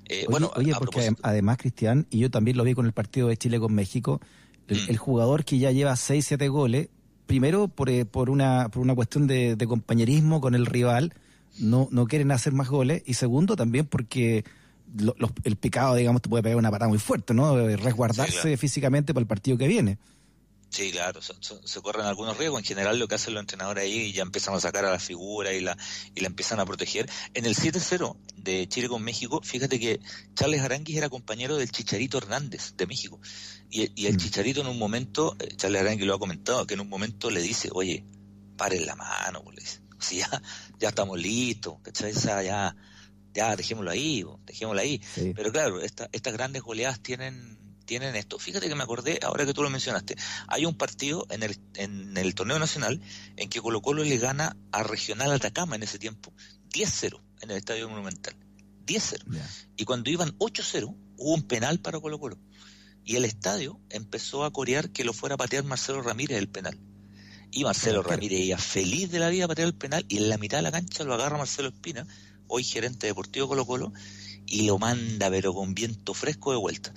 Eh, 0.06 0.20
Oye, 0.20 0.28
bueno, 0.30 0.52
oye, 0.56 0.74
porque 0.78 1.00
propósito- 1.00 1.22
además, 1.24 1.58
Cristian, 1.58 2.06
y 2.12 2.20
yo 2.20 2.30
también 2.30 2.58
lo 2.58 2.64
vi 2.64 2.74
con 2.76 2.86
el 2.86 2.94
partido 2.94 3.28
de 3.30 3.38
Chile 3.38 3.60
con 3.60 3.74
México, 3.74 4.20
el, 4.72 4.78
Mm. 4.78 4.90
el 4.90 4.98
jugador 4.98 5.46
que 5.46 5.58
ya 5.60 5.72
lleva 5.72 5.96
6, 5.96 6.26
7 6.26 6.48
goles, 6.48 6.90
primero 7.28 7.68
por, 7.68 7.90
eh, 7.90 8.06
por, 8.06 8.30
una, 8.30 8.70
por 8.70 8.82
una 8.82 8.96
cuestión 8.96 9.28
de, 9.28 9.56
de 9.56 9.68
compañerismo 9.68 10.42
con 10.42 10.56
el 10.56 10.66
rival, 10.66 11.14
no, 11.60 11.88
no 11.92 12.06
quieren 12.08 12.32
hacer 12.32 12.54
más 12.54 12.70
goles, 12.70 13.04
y 13.06 13.14
segundo 13.16 13.56
también 13.56 13.86
porque 13.86 14.44
lo- 14.98 15.16
los- 15.18 15.32
el 15.44 15.56
picado, 15.56 15.96
digamos, 15.96 16.22
te 16.22 16.30
puede 16.30 16.44
pegar 16.44 16.58
una 16.58 16.72
patada 16.72 16.90
muy 16.90 16.98
fuerte, 17.00 17.34
¿no? 17.34 17.58
Eh, 17.60 17.78
Resguardarse 17.78 18.32
Sí, 18.34 18.42
claro. 18.42 18.58
físicamente 18.58 19.14
para 19.14 19.22
el 19.22 19.28
partido 19.28 19.58
que 19.58 19.68
viene. 19.68 19.98
Sí, 20.72 20.90
claro, 20.92 21.22
se, 21.22 21.34
se- 21.42 21.60
se 21.68 21.82
corren 21.82 22.06
algunos 22.06 22.38
riesgos. 22.38 22.60
En 22.62 22.66
general 22.66 22.98
lo 22.98 23.08
que 23.10 23.16
hacen 23.16 23.34
los 23.34 23.42
entrenadores 23.42 23.84
ahí 23.84 23.94
y 24.04 24.12
ya 24.14 24.22
empiezan 24.22 24.54
a 24.56 24.60
sacar 24.62 24.86
a 24.86 24.92
la 24.92 25.00
figura 25.00 25.52
y 25.54 25.60
la, 25.60 25.78
y 26.16 26.22
la 26.22 26.28
empiezan 26.28 26.62
a 26.62 26.66
proteger. 26.66 27.10
En 27.34 27.46
el 27.46 27.56
7-0 27.56 28.16
de 28.38 28.68
Chile 28.70 28.88
con 28.88 29.04
México, 29.04 29.42
fíjate 29.44 29.80
que 29.82 30.00
Charles 30.34 30.62
Aranguis 30.62 30.96
era 30.96 31.10
compañero 31.10 31.58
del 31.58 31.70
Chicharito 31.72 32.18
Hernández 32.20 32.74
de 32.78 32.88
México. 32.88 33.20
Y, 33.70 33.92
y 34.02 34.06
el 34.08 34.14
Mm. 34.16 34.18
Chicharito 34.18 34.62
en 34.62 34.68
un 34.68 34.80
momento, 34.80 35.36
eh, 35.40 35.50
Charles 35.58 35.82
Aranguis 35.82 36.08
lo 36.08 36.16
ha 36.16 36.20
comentado, 36.20 36.66
que 36.66 36.76
en 36.76 36.80
un 36.80 36.88
momento 36.90 37.30
le 37.30 37.42
dice, 37.42 37.70
oye, 37.74 38.06
paren 38.56 38.86
la 38.86 38.96
mano, 38.96 39.44
pues, 39.44 39.56
le 39.58 39.62
dice. 39.64 39.82
Si 40.02 40.18
ya, 40.18 40.42
ya 40.80 40.88
estamos 40.90 41.20
listos, 41.20 41.76
¿cachai? 41.84 42.12
Esa 42.12 42.42
ya, 42.44 42.76
ya 43.36 43.56
dejémoslo 43.58 43.92
ahí, 43.92 44.26
dejémoslo 44.46 44.82
ahí. 44.82 45.00
Sí. 45.14 45.34
Pero 45.36 45.52
claro, 45.52 45.80
esta- 45.82 46.10
estas 46.14 46.34
grandes 46.34 46.62
goleadas 46.64 47.02
tienen, 47.04 47.60
tienen 47.92 48.16
esto. 48.16 48.40
Fíjate 48.40 48.70
que 48.70 48.76
me 48.76 48.84
acordé, 48.84 49.20
ahora 49.22 49.46
que 49.46 49.54
tú 49.54 49.64
lo 49.64 49.70
mencionaste, 49.70 50.16
hay 50.48 50.66
un 50.66 50.76
partido 50.76 51.28
en 51.30 51.44
el, 51.44 51.58
en 51.76 52.16
el 52.16 52.34
torneo 52.36 52.58
nacional 52.58 53.02
en 53.36 53.50
que 53.50 53.60
Colo 53.60 53.82
Colo 53.82 54.06
le 54.06 54.18
gana 54.18 54.56
a 54.72 54.82
Regional 54.82 55.30
Atacama 55.34 55.76
en 55.76 55.84
ese 55.84 56.00
tiempo, 56.00 56.32
10-0 56.70 57.20
en 57.42 57.52
el 57.52 57.58
Estadio 57.58 57.90
Monumental. 57.90 58.34
10-0. 58.86 59.26
Ya. 59.30 59.46
Y 59.76 59.84
cuando 59.84 60.10
iban 60.10 60.38
8-0, 60.38 60.86
hubo 61.18 61.34
un 61.34 61.44
penal 61.44 61.82
para 61.82 62.00
Colo 62.00 62.18
Colo. 62.18 62.38
Y 63.04 63.18
el 63.18 63.26
estadio 63.26 63.78
empezó 63.90 64.46
a 64.46 64.54
corear 64.54 64.92
que 64.92 65.04
lo 65.04 65.12
fuera 65.12 65.36
a 65.36 65.38
patear 65.38 65.66
Marcelo 65.66 66.02
Ramírez 66.02 66.38
el 66.38 66.48
penal. 66.48 66.80
Y 67.52 67.66
Marcelo. 67.66 68.04
Ramírez 68.04 68.40
iba 68.40 68.58
feliz 68.58 69.12
de 69.12 69.20
la 69.20 69.28
vida 69.28 69.44
a 69.44 69.48
patear 69.50 69.68
el 69.68 69.76
penal 69.76 70.06
y 70.08 70.16
en 70.16 70.30
la 70.30 70.38
mitad 70.38 70.60
de 70.60 70.62
la 70.62 70.72
cancha 70.72 71.04
lo 71.04 71.14
agarra 71.14 71.38
Marcelo 71.38 71.68
Espina, 71.68 72.08
hoy 72.48 72.64
gerente 72.64 73.08
deportivo 73.08 73.50
Colo 73.50 73.66
Colo, 73.66 73.92
y 74.46 74.66
lo 74.66 74.78
manda 74.78 75.30
pero 75.30 75.54
con 75.54 75.74
viento 75.74 76.14
fresco 76.14 76.52
de 76.52 76.58
vuelta. 76.58 76.94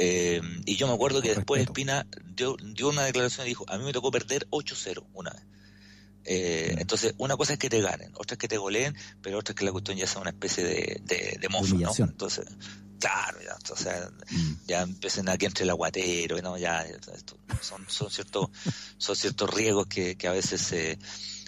Eh, 0.00 0.40
y 0.64 0.76
yo 0.76 0.86
me 0.86 0.94
acuerdo 0.94 1.20
que 1.20 1.34
después. 1.34 1.60
Espina 1.62 2.06
dio, 2.24 2.56
dio 2.62 2.88
una 2.88 3.02
declaración 3.04 3.46
y 3.46 3.50
dijo, 3.50 3.64
a 3.68 3.78
mí 3.78 3.84
me 3.84 3.92
tocó 3.92 4.12
perder 4.12 4.46
8-0 4.50 5.04
una 5.12 5.30
vez. 5.30 5.42
Eh. 6.24 6.76
Entonces, 6.78 7.14
una 7.18 7.36
cosa 7.36 7.54
es 7.54 7.58
que 7.58 7.68
te 7.70 7.80
ganen, 7.80 8.12
otra 8.14 8.34
es 8.34 8.38
que 8.38 8.48
te 8.48 8.58
goleen, 8.58 8.94
pero 9.22 9.38
otra 9.38 9.52
es 9.52 9.56
que 9.58 9.64
la 9.64 9.72
cuestión 9.72 9.96
ya 9.96 10.06
sea 10.06 10.20
una 10.20 10.30
especie 10.30 10.62
de, 10.62 11.00
de, 11.04 11.38
de 11.40 11.48
mofa, 11.48 11.74
¿no? 11.74 11.90
Entonces, 12.04 12.44
claro, 13.00 13.38
ya, 13.42 13.56
o 13.72 13.76
sea, 13.76 14.10
Mm. 14.30 14.52
ya 14.66 14.82
empiecen 14.82 15.28
aquí 15.28 15.46
entre 15.46 15.64
el 15.64 15.70
aguatero, 15.70 16.40
¿no? 16.42 16.58
Ya, 16.58 16.82
esto- 16.82 17.38
son, 17.62 17.84
son 17.88 18.10
ciertos, 18.10 18.50
son 18.98 19.16
ciertos 19.16 19.52
riesgos 19.52 19.86
que, 19.86 20.16
que 20.16 20.28
a 20.28 20.32
veces 20.32 20.60
se, 20.60 20.98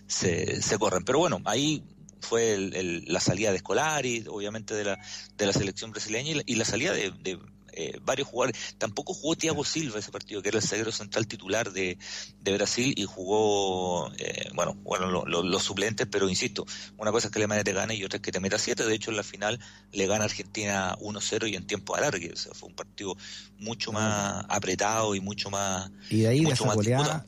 se, 0.06 0.60
se 0.62 0.78
corren. 0.78 1.04
Pero 1.04 1.18
bueno, 1.18 1.40
ahí 1.44 1.84
fue 2.20 2.54
el- 2.54 2.74
el- 2.74 3.04
la 3.06 3.20
salida 3.20 3.50
de 3.50 3.56
Escolari, 3.58 4.24
obviamente 4.28 4.74
de 4.74 4.84
la, 4.84 4.98
de 5.36 5.46
la 5.46 5.52
selección 5.52 5.90
brasileña 5.90 6.30
y 6.30 6.34
la, 6.34 6.42
y 6.46 6.54
la 6.56 6.64
salida 6.64 6.92
de, 6.94 7.10
de, 7.10 7.38
eh, 7.72 7.98
varios 8.02 8.28
jugadores. 8.28 8.74
Tampoco 8.78 9.14
jugó 9.14 9.36
Thiago 9.36 9.64
Silva 9.64 9.98
ese 9.98 10.10
partido, 10.12 10.42
que 10.42 10.48
era 10.48 10.58
el 10.58 10.64
zaguero 10.64 10.92
central 10.92 11.26
titular 11.26 11.72
de, 11.72 11.98
de 12.40 12.52
Brasil 12.54 12.94
y 12.96 13.04
jugó, 13.04 14.10
eh, 14.18 14.48
bueno, 14.54 14.74
bueno 14.82 15.06
lo- 15.10 15.24
lo- 15.26 15.42
los 15.42 15.62
suplentes, 15.62 16.06
pero 16.10 16.28
insisto, 16.28 16.64
una 16.96 17.10
cosa 17.12 17.28
es 17.28 17.32
que 17.32 17.38
Alemania 17.38 17.64
te 17.64 17.72
gane 17.72 17.94
y 17.94 18.04
otra 18.04 18.16
es 18.16 18.22
que 18.22 18.32
te 18.32 18.40
meta 18.40 18.58
siete. 18.58 18.84
De 18.84 18.94
hecho, 18.94 19.10
en 19.10 19.16
la 19.16 19.22
final 19.22 19.58
le 19.92 20.06
gana 20.06 20.24
Argentina 20.24 20.96
1-0 21.00 21.46
y 21.46 21.54
en 21.56 21.66
tiempo 21.66 21.94
alargue. 21.96 22.32
O 22.32 22.36
sea, 22.36 22.52
fue 22.54 22.68
un 22.68 22.74
partido 22.74 23.16
mucho 23.58 23.92
más 23.92 24.44
apretado 24.48 25.14
y 25.14 25.20
mucho 25.20 25.50
más 25.50 25.90
Y 26.08 26.22
de 26.22 26.28
ahí, 26.28 26.40
mucho 26.42 26.54
esa 26.54 26.66
más 26.66 26.74
goleada. 26.76 27.26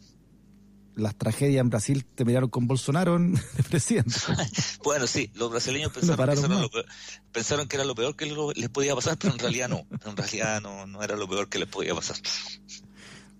Las 0.94 1.14
tragedias 1.16 1.60
en 1.60 1.70
Brasil 1.70 2.04
te 2.04 2.24
miraron 2.24 2.50
con 2.50 2.66
Bolsonaro 2.66 3.18
de 3.18 3.62
presidente. 3.70 4.14
bueno, 4.84 5.06
sí, 5.06 5.30
los 5.34 5.50
brasileños 5.50 5.92
pensaron, 5.92 6.16
que, 7.68 7.76
era 7.76 7.84
lo 7.84 7.94
peor 7.94 8.16
que 8.16 8.26
les 8.54 8.68
podía 8.68 8.94
pasar, 8.94 9.16
pero 9.18 9.32
en 9.32 9.38
realidad 9.38 9.68
no. 9.68 9.86
En 10.04 10.16
realidad 10.16 10.60
no, 10.60 10.86
no 10.86 11.02
era 11.02 11.16
lo 11.16 11.28
peor 11.28 11.48
que 11.48 11.58
les 11.58 11.68
podía 11.68 11.94
pasar. 11.94 12.16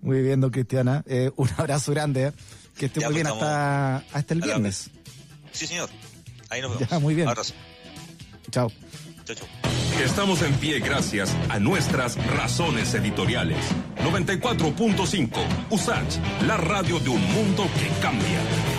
Muy 0.01 0.21
bien, 0.23 0.41
don 0.41 0.51
Cristiana. 0.51 1.05
Eh, 1.07 1.31
un 1.37 1.49
abrazo 1.57 1.93
grande. 1.93 2.29
Eh. 2.29 2.33
Que 2.77 2.87
esté 2.87 3.01
muy 3.01 3.07
pues 3.07 3.15
bien 3.17 3.27
hasta, 3.27 3.99
hasta 4.13 4.35
el 4.35 4.41
viernes. 4.41 4.91
Sí, 5.53 5.67
señor. 5.67 5.91
Ahí 6.49 6.61
nos 6.63 6.73
vemos. 6.73 6.89
Ya, 6.89 6.99
muy 6.99 7.15
bien. 7.15 7.29
Abrazo. 7.29 7.55
Chao. 8.51 8.71
Chao, 9.25 9.37
chao. 9.37 9.72
Estamos 10.03 10.43
en 10.43 10.53
pie 10.55 10.81
gracias 10.81 11.33
a 11.49 11.61
nuestras 11.61 12.17
razones 12.35 12.93
editoriales. 12.95 13.57
94.5 14.05 15.29
USACH, 15.71 16.19
la 16.45 16.57
radio 16.57 16.99
de 16.99 17.11
un 17.11 17.23
mundo 17.33 17.69
que 17.79 17.89
cambia. 18.03 18.72